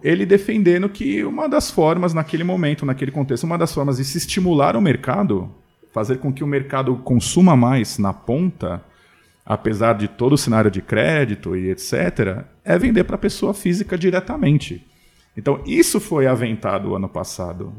ele 0.00 0.24
defendendo 0.24 0.88
que 0.88 1.24
uma 1.24 1.48
das 1.48 1.72
formas, 1.72 2.14
naquele 2.14 2.44
momento, 2.44 2.86
naquele 2.86 3.10
contexto, 3.10 3.42
uma 3.42 3.58
das 3.58 3.74
formas 3.74 3.96
de 3.96 4.04
se 4.04 4.16
estimular 4.16 4.76
o 4.76 4.80
mercado, 4.80 5.52
fazer 5.92 6.18
com 6.18 6.32
que 6.32 6.44
o 6.44 6.46
mercado 6.46 6.96
consuma 6.98 7.56
mais 7.56 7.98
na 7.98 8.12
ponta, 8.12 8.80
apesar 9.44 9.94
de 9.94 10.06
todo 10.06 10.34
o 10.34 10.38
cenário 10.38 10.70
de 10.70 10.80
crédito 10.80 11.56
e 11.56 11.68
etc., 11.68 12.44
é 12.64 12.78
vender 12.78 13.02
para 13.02 13.16
a 13.16 13.18
pessoa 13.18 13.52
física 13.52 13.98
diretamente. 13.98 14.86
Então, 15.36 15.60
isso 15.66 15.98
foi 15.98 16.28
aventado 16.28 16.94
ano 16.94 17.08
passado. 17.08 17.72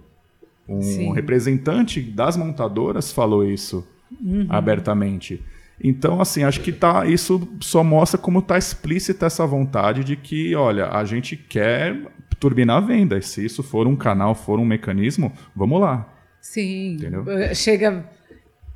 Um 0.67 0.81
Sim. 0.81 1.13
representante 1.13 2.01
das 2.01 2.35
montadoras 2.35 3.11
falou 3.11 3.43
isso 3.43 3.87
uhum. 4.21 4.47
abertamente. 4.49 5.41
Então, 5.83 6.21
assim, 6.21 6.43
acho 6.43 6.61
que 6.61 6.71
tá, 6.71 7.05
isso 7.05 7.47
só 7.59 7.83
mostra 7.83 8.17
como 8.17 8.39
está 8.39 8.57
explícita 8.57 9.25
essa 9.25 9.45
vontade 9.45 10.03
de 10.03 10.15
que, 10.15 10.55
olha, 10.55 10.89
a 10.89 11.03
gente 11.03 11.35
quer 11.35 12.01
turbinar 12.39 12.77
a 12.77 12.85
venda. 12.85 13.21
Se 13.21 13.43
isso 13.45 13.61
for 13.61 13.85
um 13.87 13.95
canal, 13.95 14.33
for 14.33 14.59
um 14.59 14.65
mecanismo, 14.65 15.31
vamos 15.55 15.79
lá. 15.81 16.11
Sim. 16.39 16.93
Entendeu? 16.93 17.25
Chega, 17.53 18.09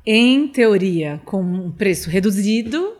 em 0.04 0.48
teoria, 0.48 1.20
com 1.24 1.42
um 1.42 1.70
preço 1.70 2.10
reduzido 2.10 2.99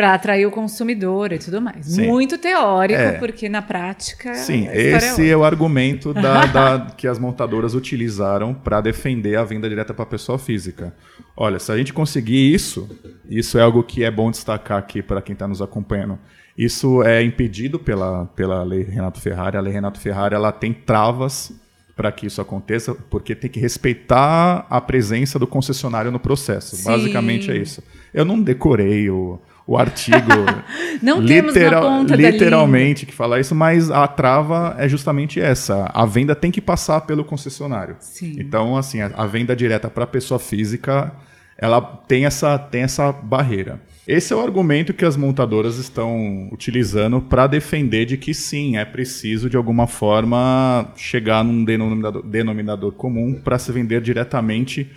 para 0.00 0.14
atrair 0.14 0.46
o 0.46 0.50
consumidor 0.50 1.30
e 1.30 1.38
tudo 1.38 1.60
mais. 1.60 1.84
Sim. 1.84 2.06
Muito 2.06 2.38
teórico, 2.38 2.98
é. 2.98 3.12
porque 3.18 3.50
na 3.50 3.60
prática. 3.60 4.32
Sim, 4.32 4.66
esse 4.72 5.28
é, 5.28 5.32
é, 5.32 5.36
o 5.36 5.44
argumento 5.44 6.14
da, 6.16 6.46
da, 6.46 6.86
que 6.96 7.06
as 7.06 7.18
montadoras 7.18 7.74
utilizaram 7.74 8.54
para 8.54 8.80
defender 8.80 9.36
a 9.36 9.44
venda 9.44 9.68
direta 9.68 9.92
para 9.92 10.04
a 10.04 10.06
pessoa 10.06 10.38
física. 10.38 10.94
Olha, 11.36 11.58
se 11.58 11.70
a 11.70 11.76
gente 11.76 11.92
conseguir 11.92 12.54
isso, 12.54 12.88
isso 13.28 13.58
é 13.58 13.62
algo 13.62 13.82
que 13.82 14.02
é 14.02 14.10
bom 14.10 14.30
destacar 14.30 14.78
aqui 14.78 15.02
para 15.02 15.20
quem 15.20 15.34
está 15.34 15.46
nos 15.46 15.60
acompanhando. 15.60 16.18
Isso 16.56 17.02
é 17.02 17.22
impedido 17.22 17.78
pela, 17.78 18.24
pela 18.34 18.62
lei 18.62 18.82
Renato 18.82 19.20
Ferrari. 19.20 19.58
A 19.58 19.60
lei 19.60 19.74
Renato 19.74 20.00
Ferrari 20.00 20.34
ela 20.34 20.50
tem 20.50 20.72
travas 20.72 21.52
para 21.94 22.10
que 22.10 22.24
isso 22.24 22.40
aconteça, 22.40 22.94
porque 23.10 23.34
tem 23.34 23.50
que 23.50 23.60
respeitar 23.60 24.66
a 24.70 24.80
presença 24.80 25.38
do 25.38 25.46
concessionário 25.46 26.10
no 26.10 26.18
processo. 26.18 26.74
Sim. 26.74 26.84
Basicamente 26.84 27.50
é 27.50 27.56
isso. 27.58 27.82
Eu 28.14 28.24
não 28.24 28.40
decorei 28.40 29.10
o, 29.10 29.38
o 29.70 29.78
artigo 29.78 30.16
não 31.00 31.20
literal, 31.20 32.02
literalmente 32.02 33.06
que 33.06 33.14
fala 33.14 33.38
isso, 33.38 33.54
mas 33.54 33.88
a 33.88 34.04
trava 34.08 34.74
é 34.76 34.88
justamente 34.88 35.40
essa. 35.40 35.88
A 35.94 36.04
venda 36.04 36.34
tem 36.34 36.50
que 36.50 36.60
passar 36.60 37.02
pelo 37.02 37.24
concessionário. 37.24 37.94
Sim. 38.00 38.34
Então, 38.40 38.76
assim, 38.76 39.00
a, 39.00 39.12
a 39.14 39.26
venda 39.26 39.54
direta 39.54 39.88
para 39.88 40.02
a 40.02 40.08
pessoa 40.08 40.40
física, 40.40 41.12
ela 41.56 41.80
tem 41.80 42.24
essa, 42.24 42.58
tem 42.58 42.82
essa 42.82 43.12
barreira. 43.12 43.80
Esse 44.08 44.32
é 44.32 44.36
o 44.36 44.40
argumento 44.40 44.92
que 44.92 45.04
as 45.04 45.16
montadoras 45.16 45.78
estão 45.78 46.48
utilizando 46.50 47.20
para 47.20 47.46
defender 47.46 48.06
de 48.06 48.16
que 48.16 48.34
sim, 48.34 48.76
é 48.76 48.84
preciso 48.84 49.48
de 49.48 49.56
alguma 49.56 49.86
forma 49.86 50.92
chegar 50.96 51.44
num 51.44 51.64
denominador, 51.64 52.26
denominador 52.26 52.90
comum 52.90 53.34
para 53.34 53.56
se 53.56 53.70
vender 53.70 54.00
diretamente 54.00 54.90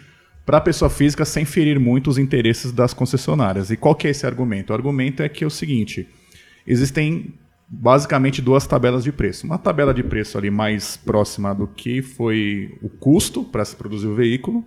para 0.45 0.57
a 0.57 0.61
pessoa 0.61 0.89
física 0.89 1.25
sem 1.25 1.45
ferir 1.45 1.79
muito 1.79 2.09
os 2.09 2.17
interesses 2.17 2.71
das 2.71 2.93
concessionárias. 2.93 3.69
E 3.69 3.77
qual 3.77 3.95
que 3.95 4.07
é 4.07 4.11
esse 4.11 4.25
argumento? 4.25 4.71
O 4.71 4.73
argumento 4.73 5.23
é 5.23 5.29
que 5.29 5.43
é 5.43 5.47
o 5.47 5.49
seguinte: 5.49 6.07
existem 6.65 7.33
basicamente 7.67 8.41
duas 8.41 8.67
tabelas 8.67 9.03
de 9.03 9.11
preço. 9.11 9.45
Uma 9.45 9.57
tabela 9.57 9.93
de 9.93 10.03
preço 10.03 10.37
ali 10.37 10.49
mais 10.49 10.97
próxima 10.97 11.53
do 11.53 11.67
que 11.67 12.01
foi 12.01 12.77
o 12.81 12.89
custo 12.89 13.43
para 13.43 13.65
se 13.65 13.75
produzir 13.75 14.07
o 14.07 14.15
veículo, 14.15 14.63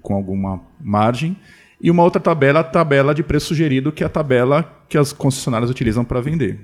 com 0.00 0.14
alguma 0.14 0.60
margem, 0.80 1.36
e 1.80 1.90
uma 1.90 2.02
outra 2.02 2.20
tabela, 2.20 2.60
a 2.60 2.64
tabela 2.64 3.14
de 3.14 3.22
preço 3.22 3.46
sugerido, 3.46 3.92
que 3.92 4.02
é 4.02 4.06
a 4.06 4.10
tabela 4.10 4.84
que 4.88 4.96
as 4.96 5.12
concessionárias 5.12 5.70
utilizam 5.70 6.04
para 6.04 6.20
vender. 6.20 6.60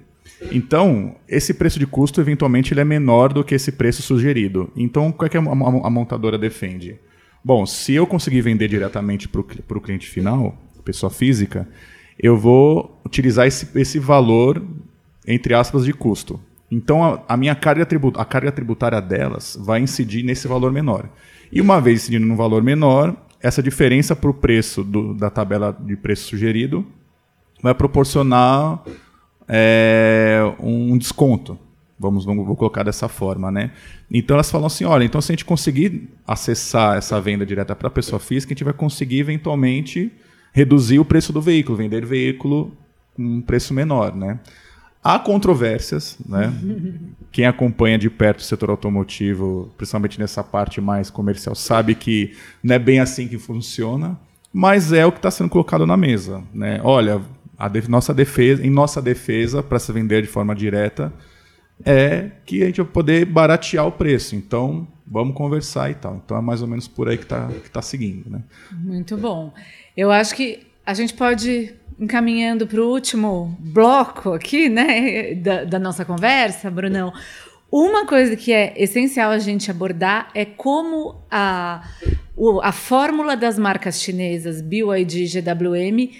Então, 0.50 1.16
esse 1.28 1.54
preço 1.54 1.78
de 1.78 1.86
custo, 1.86 2.20
eventualmente, 2.20 2.72
ele 2.72 2.80
é 2.80 2.84
menor 2.84 3.32
do 3.32 3.44
que 3.44 3.54
esse 3.54 3.72
preço 3.72 4.02
sugerido. 4.02 4.70
Então, 4.76 5.08
o 5.08 5.12
que, 5.12 5.24
é 5.24 5.28
que 5.28 5.36
a, 5.36 5.40
montadora 5.40 6.38
defende? 6.38 6.98
Bom, 7.44 7.66
se 7.66 7.92
eu 7.94 8.06
conseguir 8.06 8.40
vender 8.40 8.68
diretamente 8.68 9.28
para 9.28 9.40
o 9.40 9.80
cliente 9.80 10.08
final, 10.08 10.56
pessoa 10.84 11.10
física, 11.10 11.68
eu 12.18 12.36
vou 12.36 13.00
utilizar 13.04 13.46
esse, 13.46 13.68
esse 13.78 13.98
valor, 13.98 14.62
entre 15.26 15.54
aspas, 15.54 15.84
de 15.84 15.92
custo. 15.92 16.40
Então, 16.70 17.04
a, 17.04 17.22
a 17.28 17.36
minha 17.36 17.54
carga, 17.54 17.86
a 18.16 18.24
carga 18.24 18.52
tributária 18.52 19.00
delas 19.00 19.58
vai 19.60 19.80
incidir 19.80 20.22
nesse 20.22 20.46
valor 20.46 20.72
menor. 20.72 21.08
E 21.50 21.60
uma 21.60 21.80
vez 21.80 22.02
incidindo 22.02 22.26
num 22.26 22.36
valor 22.36 22.62
menor, 22.62 23.16
essa 23.40 23.62
diferença 23.62 24.14
para 24.14 24.30
o 24.30 24.34
preço 24.34 24.84
do, 24.84 25.12
da 25.14 25.28
tabela 25.28 25.76
de 25.78 25.96
preço 25.96 26.28
sugerido 26.28 26.86
vai 27.60 27.74
proporcionar 27.74 28.82
é, 29.48 30.40
um 30.60 30.96
desconto. 30.96 31.58
Vamos, 32.02 32.24
vamos 32.24 32.44
vou 32.44 32.56
colocar 32.56 32.82
dessa 32.82 33.06
forma, 33.06 33.48
né? 33.48 33.70
Então 34.10 34.34
elas 34.34 34.50
falam 34.50 34.66
assim, 34.66 34.84
olha, 34.84 35.04
então 35.04 35.20
se 35.20 35.30
a 35.30 35.34
gente 35.34 35.44
conseguir 35.44 36.10
acessar 36.26 36.98
essa 36.98 37.20
venda 37.20 37.46
direta 37.46 37.76
para 37.76 37.86
a 37.86 37.90
pessoa 37.90 38.18
física, 38.18 38.52
a 38.52 38.54
gente 38.54 38.64
vai 38.64 38.72
conseguir 38.72 39.20
eventualmente 39.20 40.10
reduzir 40.52 40.98
o 40.98 41.04
preço 41.04 41.32
do 41.32 41.40
veículo, 41.40 41.78
vender 41.78 42.04
veículo 42.04 42.76
com 43.14 43.22
um 43.22 43.40
preço 43.40 43.72
menor, 43.72 44.16
né? 44.16 44.40
Há 45.02 45.16
controvérsias, 45.16 46.18
né? 46.28 46.52
Quem 47.30 47.46
acompanha 47.46 47.96
de 47.96 48.10
perto 48.10 48.40
o 48.40 48.42
setor 48.42 48.70
automotivo, 48.70 49.72
principalmente 49.76 50.18
nessa 50.18 50.42
parte 50.42 50.80
mais 50.80 51.08
comercial, 51.08 51.54
sabe 51.54 51.94
que 51.94 52.36
não 52.64 52.74
é 52.74 52.80
bem 52.80 52.98
assim 52.98 53.28
que 53.28 53.38
funciona, 53.38 54.18
mas 54.52 54.92
é 54.92 55.06
o 55.06 55.12
que 55.12 55.18
está 55.18 55.30
sendo 55.30 55.48
colocado 55.48 55.86
na 55.86 55.96
mesa, 55.96 56.42
né? 56.52 56.80
Olha, 56.82 57.22
a 57.56 57.70
nossa 57.88 58.12
defesa, 58.12 58.66
em 58.66 58.70
nossa 58.70 59.00
defesa, 59.00 59.62
para 59.62 59.78
se 59.78 59.92
vender 59.92 60.22
de 60.22 60.28
forma 60.28 60.52
direta, 60.52 61.12
é 61.84 62.30
que 62.46 62.62
a 62.62 62.66
gente 62.66 62.80
vai 62.80 62.90
poder 62.90 63.24
baratear 63.24 63.86
o 63.86 63.92
preço. 63.92 64.36
Então, 64.36 64.86
vamos 65.06 65.34
conversar 65.34 65.90
e 65.90 65.94
tal. 65.94 66.20
Então, 66.24 66.36
é 66.36 66.40
mais 66.40 66.62
ou 66.62 66.68
menos 66.68 66.88
por 66.88 67.08
aí 67.08 67.16
que 67.16 67.24
está 67.24 67.48
que 67.48 67.70
tá 67.70 67.82
seguindo, 67.82 68.30
né? 68.30 68.40
Muito 68.70 69.16
bom. 69.16 69.52
Eu 69.96 70.10
acho 70.10 70.34
que 70.34 70.60
a 70.84 70.94
gente 70.94 71.14
pode 71.14 71.74
encaminhando 71.98 72.66
para 72.66 72.80
o 72.80 72.90
último 72.90 73.56
bloco 73.60 74.32
aqui, 74.32 74.68
né, 74.68 75.34
da, 75.34 75.64
da 75.64 75.78
nossa 75.78 76.04
conversa, 76.04 76.70
Brunão. 76.70 77.12
Uma 77.70 78.04
coisa 78.06 78.36
que 78.36 78.52
é 78.52 78.74
essencial 78.76 79.30
a 79.30 79.38
gente 79.38 79.70
abordar 79.70 80.30
é 80.34 80.44
como 80.44 81.22
a, 81.30 81.88
a 82.62 82.72
fórmula 82.72 83.36
das 83.36 83.58
marcas 83.58 84.02
chinesas 84.02 84.60
BYD 84.60 85.24
e 85.24 85.40
GWM 85.40 86.12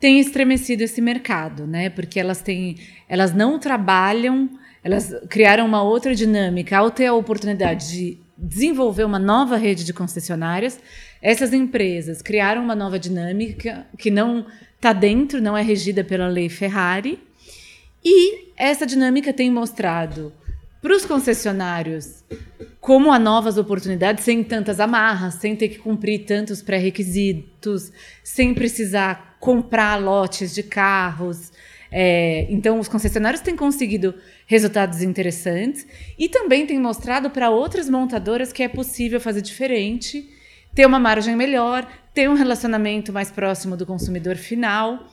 tem 0.00 0.18
estremecido 0.18 0.82
esse 0.82 1.00
mercado, 1.00 1.66
né? 1.66 1.90
Porque 1.90 2.18
elas 2.18 2.40
têm, 2.40 2.76
elas 3.08 3.34
não 3.34 3.58
trabalham, 3.58 4.48
elas 4.84 5.14
criaram 5.30 5.64
uma 5.64 5.82
outra 5.82 6.14
dinâmica 6.14 6.76
ao 6.76 6.90
ter 6.90 7.06
a 7.06 7.14
oportunidade 7.14 7.90
de 7.90 8.18
desenvolver 8.36 9.04
uma 9.04 9.18
nova 9.18 9.56
rede 9.56 9.82
de 9.82 9.94
concessionárias. 9.94 10.78
Essas 11.22 11.54
empresas 11.54 12.20
criaram 12.20 12.62
uma 12.62 12.74
nova 12.74 12.98
dinâmica 12.98 13.86
que 13.98 14.10
não 14.10 14.44
está 14.76 14.92
dentro, 14.92 15.40
não 15.40 15.56
é 15.56 15.62
regida 15.62 16.04
pela 16.04 16.28
lei 16.28 16.50
Ferrari. 16.50 17.18
E 18.04 18.52
essa 18.58 18.86
dinâmica 18.86 19.32
tem 19.32 19.50
mostrado 19.50 20.30
para 20.82 20.94
os 20.94 21.06
concessionários 21.06 22.22
como 22.78 23.10
há 23.10 23.18
novas 23.18 23.56
oportunidades 23.56 24.22
sem 24.22 24.44
tantas 24.44 24.78
amarras, 24.78 25.36
sem 25.36 25.56
ter 25.56 25.70
que 25.70 25.78
cumprir 25.78 26.26
tantos 26.26 26.60
pré-requisitos, 26.60 27.90
sem 28.22 28.52
precisar 28.52 29.38
comprar 29.40 29.96
lotes 29.96 30.54
de 30.54 30.62
carros. 30.62 31.50
É, 31.90 32.46
então, 32.50 32.78
os 32.78 32.88
concessionários 32.88 33.40
têm 33.40 33.56
conseguido 33.56 34.14
resultados 34.46 35.02
interessantes 35.02 35.86
e 36.18 36.28
também 36.28 36.66
têm 36.66 36.78
mostrado 36.78 37.30
para 37.30 37.50
outras 37.50 37.88
montadoras 37.88 38.52
que 38.52 38.62
é 38.62 38.68
possível 38.68 39.20
fazer 39.20 39.40
diferente, 39.40 40.28
ter 40.74 40.86
uma 40.86 40.98
margem 40.98 41.36
melhor, 41.36 41.86
ter 42.12 42.28
um 42.28 42.34
relacionamento 42.34 43.12
mais 43.12 43.30
próximo 43.30 43.76
do 43.76 43.86
consumidor 43.86 44.36
final. 44.36 45.06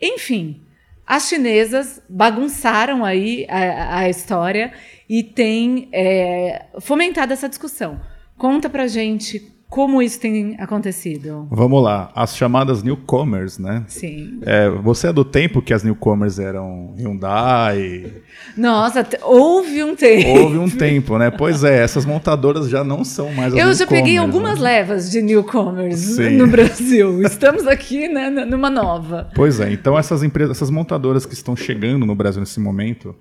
Enfim, 0.00 0.62
as 1.06 1.28
chinesas 1.28 2.02
bagunçaram 2.08 3.04
aí 3.04 3.46
a, 3.48 3.98
a 4.00 4.08
história 4.08 4.72
e 5.08 5.22
têm 5.22 5.88
é, 5.92 6.66
fomentado 6.80 7.32
essa 7.32 7.48
discussão. 7.48 8.00
Conta 8.36 8.70
pra 8.70 8.86
gente 8.86 9.59
como 9.70 10.02
isso 10.02 10.18
tem 10.18 10.56
acontecido? 10.58 11.46
Vamos 11.48 11.80
lá, 11.80 12.10
as 12.12 12.36
chamadas 12.36 12.82
newcomers, 12.82 13.56
né? 13.56 13.84
Sim. 13.86 14.40
É, 14.42 14.68
você 14.68 15.06
é 15.06 15.12
do 15.12 15.24
tempo 15.24 15.62
que 15.62 15.72
as 15.72 15.84
newcomers 15.84 16.40
eram 16.40 16.92
Hyundai? 16.98 18.12
Nossa, 18.56 19.06
houve 19.22 19.84
um 19.84 19.94
tempo. 19.94 20.40
Houve 20.40 20.58
um 20.58 20.68
tempo, 20.68 21.16
né? 21.16 21.30
Pois 21.30 21.62
é, 21.62 21.84
essas 21.84 22.04
montadoras 22.04 22.68
já 22.68 22.82
não 22.82 23.04
são 23.04 23.32
mais 23.32 23.54
as 23.54 23.60
Eu 23.60 23.72
já 23.72 23.86
peguei 23.86 24.16
algumas 24.16 24.58
né? 24.58 24.64
levas 24.64 25.08
de 25.08 25.22
newcomers 25.22 26.18
no 26.18 26.48
Brasil. 26.48 27.22
Estamos 27.22 27.64
aqui 27.68 28.08
né, 28.08 28.28
numa 28.28 28.68
nova. 28.68 29.30
Pois 29.36 29.60
é, 29.60 29.72
então 29.72 29.96
essas 29.96 30.24
empresas, 30.24 30.56
essas 30.56 30.68
montadoras 30.68 31.24
que 31.24 31.34
estão 31.34 31.54
chegando 31.54 32.04
no 32.04 32.16
Brasil 32.16 32.40
nesse 32.40 32.58
momento, 32.58 33.14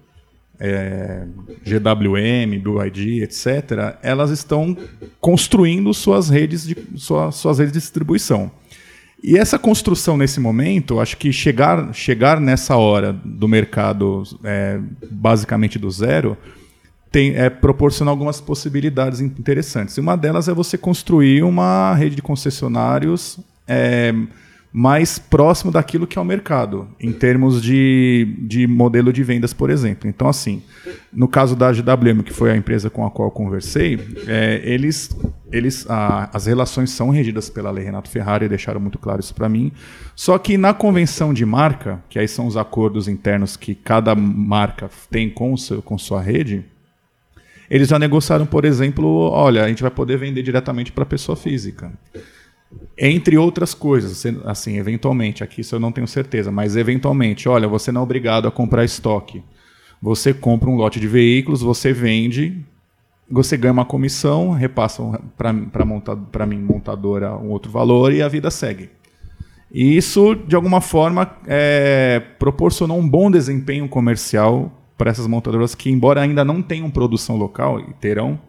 é, 0.59 1.25
GWM, 1.65 2.59
BYD, 2.59 3.23
etc., 3.23 3.97
elas 4.03 4.29
estão 4.29 4.77
construindo 5.21 5.93
suas 5.93 6.29
redes 6.29 6.65
de, 6.65 6.75
sua, 6.95 7.31
suas 7.31 7.59
redes 7.59 7.73
de 7.73 7.79
distribuição. 7.79 8.51
E 9.21 9.37
essa 9.37 9.59
construção 9.59 10.17
nesse 10.17 10.39
momento, 10.39 10.99
acho 10.99 11.17
que 11.17 11.31
chegar, 11.31 11.93
chegar 11.93 12.39
nessa 12.39 12.77
hora 12.77 13.13
do 13.13 13.47
mercado 13.47 14.23
é, 14.43 14.79
basicamente 15.09 15.77
do 15.77 15.89
zero, 15.91 16.37
tem, 17.11 17.35
é, 17.35 17.49
proporciona 17.49 18.11
algumas 18.11 18.39
possibilidades 18.39 19.19
interessantes. 19.19 19.97
E 19.97 19.99
uma 19.99 20.15
delas 20.15 20.47
é 20.47 20.53
você 20.53 20.77
construir 20.77 21.43
uma 21.43 21.93
rede 21.95 22.15
de 22.15 22.21
concessionários 22.21 23.39
é, 23.67 24.13
mais 24.71 25.17
próximo 25.17 25.71
daquilo 25.71 26.05
que 26.05 26.19
é 26.19 26.21
o 26.21 26.25
mercado, 26.25 26.87
em 26.99 27.11
termos 27.11 27.61
de, 27.61 28.35
de 28.39 28.67
modelo 28.67 29.11
de 29.11 29.23
vendas, 29.23 29.51
por 29.51 29.69
exemplo. 29.69 30.07
Então, 30.07 30.27
assim, 30.27 30.61
no 31.11 31.27
caso 31.27 31.55
da 31.55 31.71
GWM, 31.71 32.21
que 32.23 32.31
foi 32.31 32.51
a 32.51 32.55
empresa 32.55 32.89
com 32.89 33.05
a 33.05 33.09
qual 33.09 33.29
eu 33.29 33.31
conversei, 33.31 33.99
é, 34.27 34.61
eles, 34.63 35.09
eles 35.51 35.89
a, 35.89 36.29
as 36.31 36.45
relações 36.45 36.91
são 36.91 37.09
regidas 37.09 37.49
pela 37.49 37.71
lei 37.71 37.83
Renato 37.83 38.09
Ferrari, 38.09 38.47
deixaram 38.47 38.79
muito 38.79 38.99
claro 38.99 39.19
isso 39.19 39.33
para 39.33 39.49
mim. 39.49 39.71
Só 40.15 40.37
que 40.37 40.55
na 40.55 40.73
convenção 40.73 41.33
de 41.33 41.45
marca, 41.45 41.99
que 42.07 42.19
aí 42.19 42.27
são 42.27 42.45
os 42.45 42.55
acordos 42.55 43.07
internos 43.07 43.57
que 43.57 43.73
cada 43.73 44.13
marca 44.13 44.89
tem 45.09 45.31
com, 45.31 45.57
seu, 45.57 45.81
com 45.81 45.97
sua 45.97 46.21
rede, 46.21 46.63
eles 47.69 47.87
já 47.87 47.97
negociaram, 47.97 48.45
por 48.45 48.65
exemplo, 48.65 49.29
olha, 49.31 49.63
a 49.63 49.67
gente 49.67 49.81
vai 49.81 49.91
poder 49.91 50.17
vender 50.17 50.43
diretamente 50.43 50.91
para 50.91 51.03
a 51.03 51.07
pessoa 51.07 51.35
física. 51.35 51.91
Entre 52.97 53.37
outras 53.37 53.73
coisas, 53.73 54.25
assim, 54.45 54.77
eventualmente, 54.77 55.43
aqui 55.43 55.61
isso 55.61 55.75
eu 55.75 55.79
não 55.79 55.91
tenho 55.91 56.07
certeza, 56.07 56.51
mas 56.51 56.75
eventualmente, 56.75 57.49
olha, 57.49 57.67
você 57.67 57.91
não 57.91 58.01
é 58.01 58.03
obrigado 58.03 58.47
a 58.47 58.51
comprar 58.51 58.83
estoque. 58.83 59.43
Você 60.01 60.33
compra 60.33 60.69
um 60.69 60.75
lote 60.75 60.99
de 60.99 61.07
veículos, 61.07 61.61
você 61.61 61.91
vende, 61.91 62.63
você 63.29 63.57
ganha 63.57 63.73
uma 63.73 63.85
comissão, 63.85 64.51
repassa 64.51 65.03
para 65.37 65.85
monta, 65.85 66.15
mim, 66.47 66.59
montadora, 66.59 67.35
um 67.37 67.49
outro 67.49 67.71
valor 67.71 68.13
e 68.13 68.21
a 68.21 68.27
vida 68.27 68.51
segue. 68.51 68.89
E 69.71 69.95
isso, 69.95 70.35
de 70.35 70.55
alguma 70.55 70.81
forma, 70.81 71.37
é, 71.45 72.21
proporcionou 72.39 72.97
um 72.97 73.07
bom 73.07 73.29
desempenho 73.29 73.87
comercial 73.87 74.71
para 74.97 75.11
essas 75.11 75.27
montadoras 75.27 75.75
que, 75.75 75.89
embora 75.89 76.21
ainda 76.21 76.43
não 76.43 76.61
tenham 76.61 76.89
produção 76.89 77.37
local, 77.37 77.79
e 77.79 77.93
terão, 77.93 78.39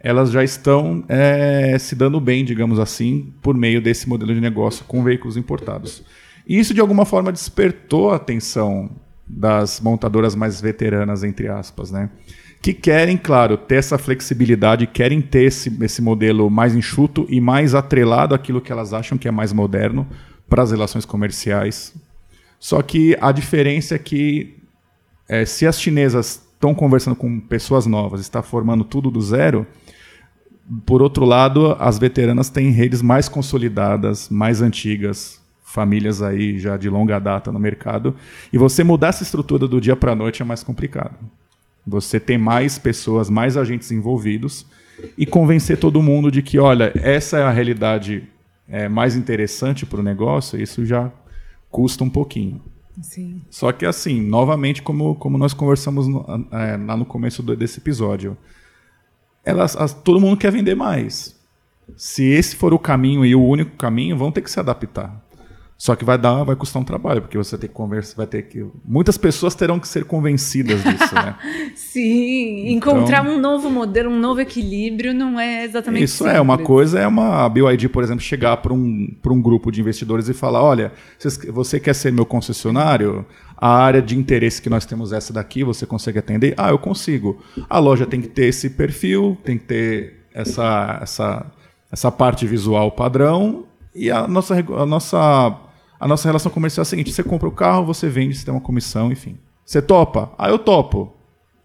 elas 0.00 0.30
já 0.30 0.42
estão 0.42 1.04
é, 1.08 1.76
se 1.78 1.94
dando 1.94 2.20
bem, 2.20 2.44
digamos 2.44 2.78
assim, 2.78 3.32
por 3.42 3.54
meio 3.54 3.80
desse 3.80 4.08
modelo 4.08 4.34
de 4.34 4.40
negócio 4.40 4.84
com 4.86 5.04
veículos 5.04 5.36
importados. 5.36 6.02
E 6.46 6.58
isso, 6.58 6.72
de 6.72 6.80
alguma 6.80 7.04
forma, 7.04 7.30
despertou 7.30 8.10
a 8.10 8.16
atenção 8.16 8.90
das 9.26 9.80
montadoras 9.80 10.34
mais 10.34 10.60
veteranas, 10.60 11.22
entre 11.22 11.48
aspas, 11.48 11.90
né? 11.90 12.10
que 12.62 12.74
querem, 12.74 13.16
claro, 13.16 13.56
ter 13.56 13.76
essa 13.76 13.96
flexibilidade, 13.96 14.86
querem 14.86 15.20
ter 15.22 15.44
esse, 15.44 15.74
esse 15.82 16.02
modelo 16.02 16.50
mais 16.50 16.74
enxuto 16.74 17.26
e 17.28 17.40
mais 17.40 17.74
atrelado 17.74 18.34
àquilo 18.34 18.60
que 18.60 18.70
elas 18.70 18.92
acham 18.92 19.16
que 19.16 19.26
é 19.26 19.30
mais 19.30 19.52
moderno 19.52 20.06
para 20.48 20.62
as 20.62 20.70
relações 20.70 21.06
comerciais. 21.06 21.94
Só 22.58 22.82
que 22.82 23.16
a 23.20 23.32
diferença 23.32 23.94
é 23.94 23.98
que 23.98 24.58
é, 25.26 25.46
se 25.46 25.66
as 25.66 25.80
chinesas 25.80 26.42
estão 26.52 26.74
conversando 26.74 27.16
com 27.16 27.40
pessoas 27.40 27.86
novas, 27.86 28.20
está 28.20 28.42
formando 28.42 28.84
tudo 28.84 29.10
do 29.10 29.22
zero, 29.22 29.66
por 30.86 31.02
outro 31.02 31.24
lado, 31.24 31.76
as 31.78 31.98
veteranas 31.98 32.48
têm 32.48 32.70
redes 32.70 33.02
mais 33.02 33.28
consolidadas, 33.28 34.28
mais 34.28 34.62
antigas, 34.62 35.40
famílias 35.64 36.22
aí 36.22 36.58
já 36.58 36.76
de 36.76 36.88
longa 36.88 37.18
data 37.18 37.50
no 37.50 37.58
mercado, 37.58 38.14
e 38.52 38.58
você 38.58 38.84
mudar 38.84 39.08
essa 39.08 39.22
estrutura 39.22 39.66
do 39.66 39.80
dia 39.80 39.96
para 39.96 40.12
a 40.12 40.16
noite 40.16 40.42
é 40.42 40.44
mais 40.44 40.62
complicado. 40.62 41.16
Você 41.86 42.20
tem 42.20 42.38
mais 42.38 42.78
pessoas, 42.78 43.30
mais 43.30 43.56
agentes 43.56 43.90
envolvidos 43.90 44.66
e 45.16 45.24
convencer 45.24 45.78
todo 45.78 46.02
mundo 46.02 46.30
de 46.30 46.42
que, 46.42 46.58
olha, 46.58 46.92
essa 46.96 47.38
é 47.38 47.42
a 47.42 47.50
realidade 47.50 48.24
é, 48.68 48.88
mais 48.88 49.16
interessante 49.16 49.86
para 49.86 50.00
o 50.00 50.02
negócio, 50.02 50.60
isso 50.60 50.84
já 50.84 51.10
custa 51.70 52.04
um 52.04 52.10
pouquinho. 52.10 52.60
Sim. 53.02 53.40
Só 53.48 53.72
que 53.72 53.86
assim, 53.86 54.20
novamente, 54.20 54.82
como, 54.82 55.14
como 55.14 55.38
nós 55.38 55.54
conversamos 55.54 56.06
no, 56.06 56.24
é, 56.52 56.76
lá 56.76 56.96
no 56.96 57.04
começo 57.04 57.42
do, 57.42 57.56
desse 57.56 57.78
episódio, 57.78 58.36
elas, 59.44 59.76
as, 59.76 59.92
todo 59.92 60.20
mundo 60.20 60.36
quer 60.36 60.52
vender 60.52 60.74
mais. 60.74 61.38
Se 61.96 62.24
esse 62.24 62.56
for 62.56 62.72
o 62.72 62.78
caminho 62.78 63.24
e 63.24 63.34
o 63.34 63.44
único 63.44 63.76
caminho, 63.76 64.16
vão 64.16 64.30
ter 64.30 64.42
que 64.42 64.50
se 64.50 64.60
adaptar. 64.60 65.20
Só 65.80 65.96
que 65.96 66.04
vai 66.04 66.18
dar, 66.18 66.44
vai 66.44 66.54
custar 66.54 66.82
um 66.82 66.84
trabalho, 66.84 67.22
porque 67.22 67.38
você 67.38 67.56
tem 67.56 67.66
que 67.66 67.74
conversar, 67.74 68.14
vai 68.14 68.26
ter 68.26 68.42
que. 68.42 68.66
Muitas 68.84 69.16
pessoas 69.16 69.54
terão 69.54 69.80
que 69.80 69.88
ser 69.88 70.04
convencidas 70.04 70.82
disso, 70.84 71.14
né? 71.14 71.34
Sim, 71.74 72.68
então, 72.68 72.98
encontrar 72.98 73.24
um 73.24 73.40
novo 73.40 73.70
modelo, 73.70 74.10
um 74.10 74.18
novo 74.18 74.42
equilíbrio 74.42 75.14
não 75.14 75.40
é 75.40 75.64
exatamente 75.64 76.04
Isso 76.04 76.18
simples. 76.18 76.36
é, 76.36 76.38
uma 76.38 76.58
coisa 76.58 77.00
é 77.00 77.06
uma 77.06 77.48
BYD, 77.48 77.88
por 77.88 78.02
exemplo, 78.02 78.20
chegar 78.20 78.58
para 78.58 78.74
um, 78.74 79.08
um 79.26 79.40
grupo 79.40 79.72
de 79.72 79.80
investidores 79.80 80.28
e 80.28 80.34
falar: 80.34 80.62
olha, 80.62 80.92
você 81.50 81.80
quer 81.80 81.94
ser 81.94 82.12
meu 82.12 82.26
concessionário? 82.26 83.24
A 83.56 83.74
área 83.74 84.02
de 84.02 84.14
interesse 84.18 84.60
que 84.60 84.68
nós 84.68 84.84
temos 84.84 85.14
é 85.14 85.16
essa 85.16 85.32
daqui, 85.32 85.64
você 85.64 85.86
consegue 85.86 86.18
atender? 86.18 86.52
Ah, 86.58 86.68
eu 86.68 86.78
consigo. 86.78 87.42
A 87.70 87.78
loja 87.78 88.04
tem 88.04 88.20
que 88.20 88.28
ter 88.28 88.48
esse 88.48 88.68
perfil, 88.68 89.38
tem 89.42 89.56
que 89.56 89.64
ter 89.64 90.26
essa, 90.34 90.98
essa, 91.00 91.46
essa 91.90 92.12
parte 92.12 92.46
visual 92.46 92.92
padrão 92.92 93.64
e 93.94 94.10
a 94.10 94.28
nossa, 94.28 94.54
a 94.54 94.86
nossa 94.86 95.69
a 96.00 96.08
nossa 96.08 96.26
relação 96.26 96.50
comercial 96.50 96.80
é 96.80 96.84
a 96.84 96.86
seguinte: 96.86 97.12
você 97.12 97.22
compra 97.22 97.46
o 97.46 97.52
carro, 97.52 97.84
você 97.84 98.08
vende, 98.08 98.34
você 98.34 98.44
tem 98.44 98.54
uma 98.54 98.60
comissão, 98.60 99.12
enfim. 99.12 99.36
Você 99.64 99.82
topa? 99.82 100.32
Ah, 100.38 100.48
eu 100.48 100.58
topo. 100.58 101.14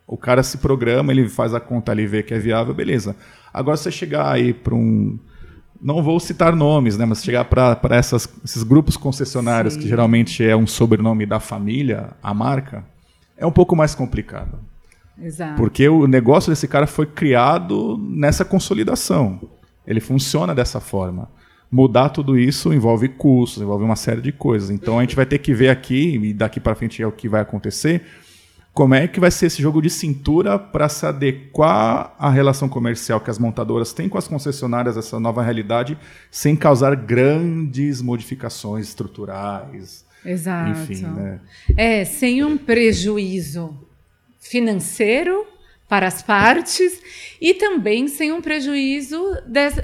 O 0.05 0.17
cara 0.17 0.43
se 0.43 0.57
programa, 0.57 1.11
ele 1.11 1.27
faz 1.27 1.53
a 1.53 1.59
conta 1.59 1.91
ali, 1.91 2.05
vê 2.05 2.21
que 2.21 2.33
é 2.33 2.37
viável, 2.37 2.73
beleza. 2.73 3.15
Agora, 3.51 3.77
você 3.77 3.89
chegar 3.89 4.29
aí 4.29 4.53
para 4.53 4.75
um. 4.75 5.17
Não 5.81 6.03
vou 6.03 6.19
citar 6.19 6.55
nomes, 6.55 6.97
né? 6.97 7.05
Mas 7.05 7.23
chegar 7.23 7.45
para 7.45 7.79
esses 8.43 8.63
grupos 8.63 8.97
concessionários, 8.97 9.73
Sim. 9.73 9.79
que 9.79 9.87
geralmente 9.87 10.43
é 10.43 10.55
um 10.55 10.67
sobrenome 10.67 11.25
da 11.25 11.39
família, 11.39 12.11
a 12.21 12.33
marca, 12.33 12.83
é 13.37 13.45
um 13.45 13.51
pouco 13.51 13.75
mais 13.75 13.95
complicado. 13.95 14.59
Exato. 15.17 15.55
Porque 15.55 15.87
o 15.87 16.07
negócio 16.07 16.51
desse 16.51 16.67
cara 16.67 16.87
foi 16.87 17.05
criado 17.05 17.97
nessa 17.97 18.43
consolidação. 18.43 19.39
Ele 19.87 19.99
funciona 19.99 20.53
dessa 20.53 20.79
forma 20.79 21.29
mudar 21.71 22.09
tudo 22.09 22.37
isso 22.37 22.73
envolve 22.73 23.09
custos, 23.09 23.61
envolve 23.61 23.83
uma 23.83 23.95
série 23.95 24.21
de 24.21 24.31
coisas. 24.31 24.69
Então 24.69 24.99
a 24.99 25.01
gente 25.01 25.15
vai 25.15 25.25
ter 25.25 25.39
que 25.39 25.53
ver 25.53 25.69
aqui, 25.69 26.15
e 26.15 26.33
daqui 26.33 26.59
para 26.59 26.75
frente 26.75 27.01
é 27.01 27.07
o 27.07 27.11
que 27.11 27.27
vai 27.27 27.41
acontecer, 27.41 28.03
como 28.73 28.93
é 28.93 29.07
que 29.07 29.21
vai 29.21 29.31
ser 29.31 29.45
esse 29.45 29.61
jogo 29.61 29.81
de 29.81 29.89
cintura 29.89 30.59
para 30.59 30.89
se 30.89 31.05
adequar 31.05 32.13
à 32.19 32.29
relação 32.29 32.67
comercial 32.67 33.21
que 33.21 33.29
as 33.29 33.39
montadoras 33.39 33.93
têm 33.93 34.09
com 34.09 34.17
as 34.17 34.27
concessionárias, 34.27 34.97
essa 34.97 35.17
nova 35.17 35.41
realidade, 35.41 35.97
sem 36.29 36.57
causar 36.57 36.93
grandes 36.93 38.01
modificações 38.01 38.89
estruturais. 38.89 40.05
Exato. 40.25 40.71
Enfim, 40.71 41.05
né? 41.05 41.39
É, 41.77 42.03
sem 42.03 42.43
um 42.43 42.57
prejuízo 42.57 43.77
financeiro 44.39 45.47
para 45.87 46.07
as 46.07 46.21
partes 46.21 46.99
e 47.39 47.53
também 47.53 48.09
sem 48.09 48.33
um 48.33 48.41
prejuízo 48.41 49.23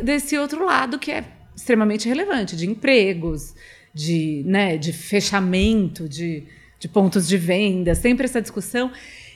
desse 0.03 0.37
outro 0.37 0.65
lado 0.65 0.99
que 0.99 1.11
é 1.11 1.23
extremamente 1.55 2.07
relevante, 2.07 2.55
de 2.55 2.69
empregos, 2.69 3.53
de, 3.93 4.43
né, 4.45 4.77
de 4.77 4.93
fechamento, 4.93 6.07
de, 6.07 6.43
de 6.79 6.87
pontos 6.87 7.27
de 7.27 7.37
venda, 7.37 7.93
sempre 7.95 8.25
essa 8.25 8.41
discussão. 8.41 8.91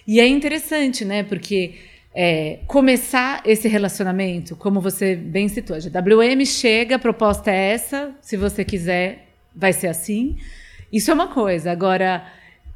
E 0.08 0.20
é 0.20 0.28
interessante, 0.28 1.04
né? 1.04 1.24
Porque 1.24 1.76
é, 2.14 2.60
começar 2.68 3.42
esse 3.46 3.68
relacionamento, 3.68 4.56
como 4.56 4.80
você 4.80 5.16
bem 5.16 5.50
citou, 5.50 5.76
a 5.76 5.80
GWM 5.80 6.46
chega, 6.46 6.96
a 6.96 7.00
proposta 7.00 7.52
é 7.52 7.72
essa, 7.74 8.16
se 8.22 8.38
você 8.38 8.64
quiser, 8.64 9.28
vai 9.54 9.74
ser 9.74 9.88
assim. 9.88 10.38
Isso 10.92 11.12
é 11.12 11.14
uma 11.14 11.28
coisa. 11.28 11.72
Agora, 11.72 12.26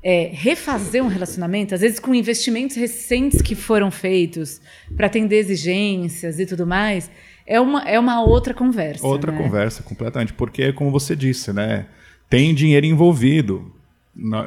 é, 0.04 0.30
refazer 0.34 1.04
um 1.04 1.08
relacionamento, 1.08 1.76
às 1.76 1.82
vezes 1.82 2.00
com 2.00 2.14
investimentos 2.16 2.76
recentes 2.76 3.42
que 3.42 3.56
foram 3.56 3.92
feitos 3.92 4.62
para 4.96 5.08
atender 5.08 5.38
exigências 5.38 6.40
e 6.40 6.46
tudo 6.46 6.66
mais, 6.66 7.10
é 7.50 7.60
uma, 7.60 7.82
é 7.82 8.00
uma 8.00 8.22
outra 8.22 8.54
conversa. 8.54 9.06
Outra 9.06 9.32
né? 9.32 9.38
conversa, 9.38 9.82
completamente. 9.82 10.34
Porque, 10.34 10.72
como 10.72 10.92
você 10.92 11.16
disse, 11.16 11.52
né, 11.52 11.88
tem 12.30 12.54
dinheiro 12.54 12.86
envolvido. 12.86 13.74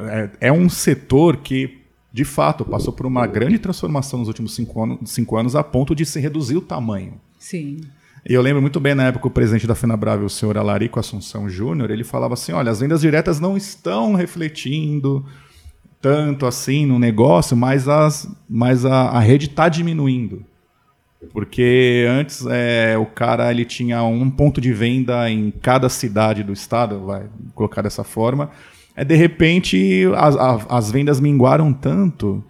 É, 0.09 0.47
é 0.47 0.51
um 0.51 0.69
setor 0.69 1.37
que, 1.37 1.81
de 2.13 2.23
fato, 2.23 2.63
passou 2.63 2.93
por 2.93 3.05
uma 3.05 3.27
grande 3.27 3.59
transformação 3.59 4.19
nos 4.19 4.29
últimos 4.29 4.55
cinco 4.55 4.81
anos, 4.81 5.11
cinco 5.11 5.35
anos 5.35 5.53
a 5.53 5.63
ponto 5.63 5.93
de 5.93 6.05
se 6.05 6.17
reduzir 6.21 6.55
o 6.55 6.61
tamanho. 6.61 7.19
Sim. 7.37 7.81
E 8.27 8.33
eu 8.33 8.41
lembro 8.41 8.61
muito 8.61 8.79
bem 8.79 8.95
na 8.95 9.07
época 9.07 9.27
o 9.27 9.31
presidente 9.31 9.67
da 9.67 9.75
FenaBrave, 9.75 10.23
o 10.23 10.29
senhor 10.29 10.57
Alarico 10.57 10.97
Assunção 10.97 11.49
Júnior, 11.49 11.91
ele 11.91 12.05
falava 12.05 12.35
assim: 12.35 12.53
olha, 12.53 12.71
as 12.71 12.79
vendas 12.79 13.01
diretas 13.01 13.37
não 13.37 13.57
estão 13.57 14.13
refletindo 14.13 15.25
tanto 15.99 16.45
assim 16.45 16.85
no 16.85 16.97
negócio, 16.97 17.57
mas, 17.57 17.89
as, 17.89 18.29
mas 18.49 18.85
a, 18.85 19.09
a 19.09 19.19
rede 19.19 19.47
está 19.47 19.67
diminuindo. 19.67 20.45
Porque 21.31 22.05
antes 22.09 22.45
é, 22.49 22.97
o 22.97 23.05
cara 23.05 23.51
ele 23.51 23.65
tinha 23.65 24.03
um 24.03 24.29
ponto 24.29 24.59
de 24.59 24.73
venda 24.73 25.29
em 25.29 25.51
cada 25.51 25.89
cidade 25.89 26.43
do 26.43 26.53
estado, 26.53 27.05
vai 27.05 27.23
colocar 27.55 27.81
dessa 27.81 28.03
forma. 28.03 28.49
É, 28.95 29.03
de 29.03 29.15
repente 29.15 30.03
as, 30.15 30.35
as 30.69 30.91
vendas 30.91 31.19
minguaram 31.19 31.73
tanto 31.73 32.43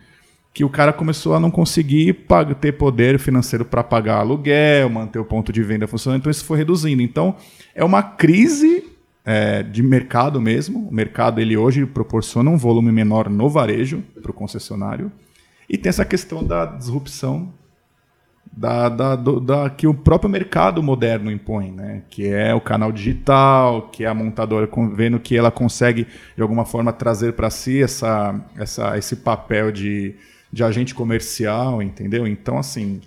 que 0.54 0.64
o 0.64 0.70
cara 0.70 0.94
começou 0.94 1.34
a 1.34 1.40
não 1.40 1.50
conseguir 1.50 2.26
ter 2.62 2.74
poder 2.74 3.18
financeiro 3.18 3.66
para 3.66 3.84
pagar 3.84 4.18
aluguel, 4.18 4.90
manter 4.90 5.18
o 5.18 5.26
ponto 5.26 5.52
de 5.52 5.64
venda 5.64 5.88
funcionando, 5.88 6.20
então 6.20 6.32
isso 6.32 6.46
foi 6.46 6.58
reduzindo. 6.58 7.02
Então 7.02 7.36
é 7.74 7.84
uma 7.84 8.04
crise 8.04 8.84
é, 9.26 9.64
de 9.64 9.82
mercado 9.82 10.40
mesmo. 10.40 10.88
O 10.88 10.94
mercado 10.94 11.40
ele 11.40 11.58
hoje 11.58 11.86
proporciona 11.86 12.52
um 12.52 12.58
volume 12.58 12.92
menor 12.92 13.30
no 13.30 13.50
varejo 13.50 14.04
para 14.22 14.30
o 14.30 14.34
concessionário 14.34 15.12
e 15.68 15.78
tem 15.78 15.90
essa 15.90 16.06
questão 16.06 16.44
da 16.44 16.66
disrupção 16.66 17.52
da, 18.56 18.88
da, 18.88 19.16
do, 19.16 19.40
da, 19.40 19.70
que 19.70 19.88
o 19.88 19.94
próprio 19.94 20.30
mercado 20.30 20.84
moderno 20.84 21.32
impõe, 21.32 21.72
né? 21.72 22.04
que 22.10 22.28
é 22.28 22.54
o 22.54 22.62
canal 22.62 22.92
digital, 22.92 23.90
que 23.92 24.04
é 24.04 24.08
a 24.08 24.14
montadora 24.14 24.70
vendo 24.94 25.20
que 25.20 25.36
ela 25.36 25.50
consegue, 25.50 26.08
de 26.36 26.42
alguma 26.42 26.64
forma, 26.64 26.94
trazer 26.94 27.34
para 27.34 27.50
si 27.50 27.82
essa, 27.82 28.40
essa, 28.56 28.98
esse 28.98 29.16
papel 29.18 29.72
de, 29.72 30.16
de 30.52 30.64
agente 30.64 30.94
comercial, 30.94 31.82
entendeu? 31.82 32.28
Então, 32.28 32.60
assim, 32.60 33.02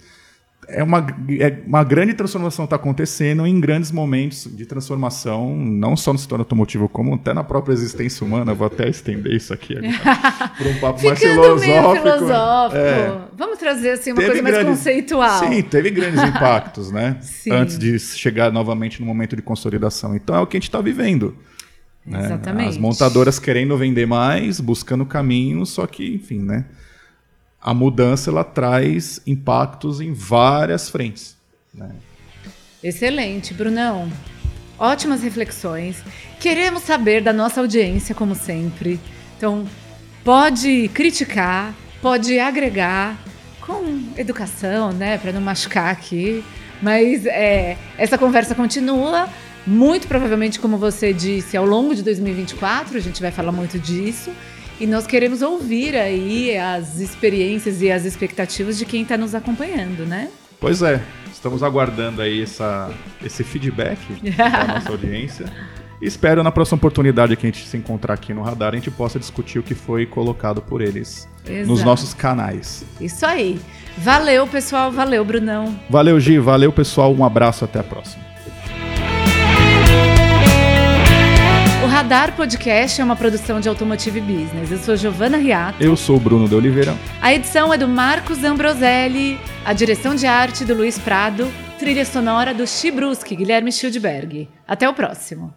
é 0.69 0.83
uma, 0.83 1.07
é 1.39 1.63
uma 1.67 1.85
grande 1.85 2.15
transformação 2.15 2.65
está 2.65 2.77
acontecendo 2.77 3.47
em 3.47 3.61
grandes 3.61 3.93
momentos 3.93 4.49
de 4.51 4.67
transformação, 4.67 5.57
não 5.57 5.97
só 5.97 6.13
no 6.13 6.19
setor 6.19 6.41
automotivo, 6.41 6.89
como 6.89 7.15
até 7.15 7.33
na 7.33 7.45
própria 7.45 7.73
existência 7.73 8.27
humana. 8.27 8.53
Vou 8.53 8.67
até 8.67 8.89
estender 8.89 9.33
isso 9.33 9.53
aqui 9.53 9.75
para 9.79 10.69
um 10.69 10.79
papo 10.81 11.05
mais 11.05 11.19
filosófico. 11.19 12.03
filosófico. 12.03 12.77
É. 12.77 13.19
Vamos 13.37 13.59
trazer 13.59 13.91
assim, 13.91 14.11
uma 14.11 14.17
teve 14.17 14.29
coisa 14.29 14.43
mais 14.43 14.55
grandes, 14.55 14.79
conceitual. 14.79 15.39
Sim, 15.39 15.63
teve 15.63 15.91
grandes 15.91 16.23
impactos, 16.25 16.91
né? 16.91 17.17
Sim. 17.21 17.53
Antes 17.53 17.79
de 17.79 17.99
chegar 17.99 18.51
novamente 18.51 19.01
no 19.01 19.07
momento 19.07 19.37
de 19.37 19.43
consolidação. 19.43 20.17
Então 20.17 20.35
é 20.35 20.41
o 20.41 20.47
que 20.47 20.57
a 20.57 20.61
gente 20.61 20.69
está 20.69 20.81
vivendo. 20.81 21.37
Né? 22.05 22.25
Exatamente. 22.25 22.71
As 22.71 22.79
montadoras 22.79 23.39
querendo 23.39 23.77
vender 23.77 24.07
mais, 24.07 24.61
buscando 24.61 25.05
caminhos, 25.05 25.71
só 25.71 25.87
que, 25.87 26.15
enfim, 26.15 26.41
né? 26.41 26.65
A 27.67 27.75
mudança 27.75 28.31
ela 28.31 28.45
traz 28.45 29.21
impactos 29.27 30.01
em 30.01 30.13
várias 30.13 30.89
frentes. 30.89 31.37
Né? 31.75 31.91
Excelente, 32.81 33.53
Brunão. 33.53 34.09
Ótimas 34.79 35.21
reflexões. 35.21 35.97
Queremos 36.39 36.85
saber 36.85 37.25
da 37.25 37.33
nossa 37.33 37.61
audiência, 37.61 38.15
como 38.15 38.37
sempre. 38.37 39.01
Então, 39.37 39.67
pode 40.23 40.87
criticar, 40.95 41.75
pode 42.01 42.39
agregar 42.39 43.19
com 43.61 44.01
educação, 44.17 44.93
né, 44.93 45.19
para 45.19 45.33
não 45.33 45.41
machucar 45.41 45.91
aqui. 45.91 46.45
Mas 46.81 47.27
é, 47.27 47.77
essa 47.99 48.17
conversa 48.17 48.55
continua. 48.55 49.29
Muito 49.67 50.07
provavelmente, 50.07 50.61
como 50.61 50.79
você 50.79 51.13
disse, 51.13 51.57
ao 51.57 51.67
longo 51.67 51.97
de 51.97 52.05
2024, 52.05 52.97
a 52.97 53.01
gente 53.01 53.21
vai 53.21 53.33
falar 53.33 53.51
muito 53.51 53.77
disso. 53.77 54.31
E 54.79 54.87
nós 54.87 55.07
queremos 55.07 55.41
ouvir 55.43 55.97
aí 55.97 56.57
as 56.57 57.01
experiências 57.01 57.81
e 57.81 57.91
as 57.91 58.05
expectativas 58.05 58.77
de 58.77 58.85
quem 58.85 59.03
está 59.03 59.17
nos 59.17 59.35
acompanhando, 59.35 60.05
né? 60.05 60.29
Pois 60.61 60.83
é, 60.83 61.01
estamos 61.33 61.63
aguardando 61.63 62.21
aí 62.21 62.43
essa, 62.43 62.91
esse 63.25 63.43
feedback 63.43 63.99
da 64.37 64.75
nossa 64.75 64.91
audiência. 64.91 65.47
Espero 66.01 66.43
na 66.43 66.53
próxima 66.53 66.77
oportunidade 66.77 67.35
que 67.37 67.47
a 67.47 67.51
gente 67.51 67.67
se 67.67 67.77
encontrar 67.77 68.15
aqui 68.15 68.35
no 68.35 68.43
Radar, 68.43 68.73
a 68.73 68.77
gente 68.77 68.91
possa 68.91 69.19
discutir 69.19 69.59
o 69.59 69.63
que 69.63 69.75
foi 69.75 70.05
colocado 70.05 70.61
por 70.61 70.83
eles 70.83 71.27
Exato. 71.47 71.67
nos 71.67 71.83
nossos 71.83 72.13
canais. 72.13 72.85
Isso 73.01 73.25
aí. 73.25 73.59
Valeu, 73.97 74.47
pessoal. 74.47 74.93
Valeu, 74.93 75.25
Brunão. 75.25 75.75
Valeu, 75.89 76.21
Gi. 76.21 76.39
Valeu, 76.39 76.71
pessoal. 76.71 77.15
Um 77.15 77.25
abraço. 77.25 77.65
Até 77.65 77.79
a 77.79 77.83
próxima. 77.83 78.36
Radar 81.97 82.37
Podcast 82.37 83.01
é 83.01 83.05
uma 83.05 83.17
produção 83.17 83.59
de 83.59 83.71
Automotive 83.71 84.21
Business. 84.21 84.71
Eu 84.71 84.77
sou 84.77 84.97
Giovana 84.97 85.39
Riato. 85.39 85.83
Eu 85.83 85.97
sou 85.97 86.21
Bruno 86.21 86.47
de 86.47 86.55
Oliveira. 86.55 86.95
A 87.23 87.33
edição 87.33 87.73
é 87.73 87.79
do 87.79 87.89
Marcos 87.89 88.45
Ambroselli, 88.45 89.41
a 89.65 89.73
direção 89.73 90.15
de 90.15 90.27
arte 90.27 90.63
do 90.63 90.75
Luiz 90.75 90.99
Prado, 90.99 91.51
trilha 91.79 92.05
sonora 92.05 92.53
do 92.53 92.67
Chibruski, 92.67 93.35
Guilherme 93.35 93.73
Schildberg. 93.73 94.47
Até 94.69 94.87
o 94.87 94.93
próximo. 94.93 95.55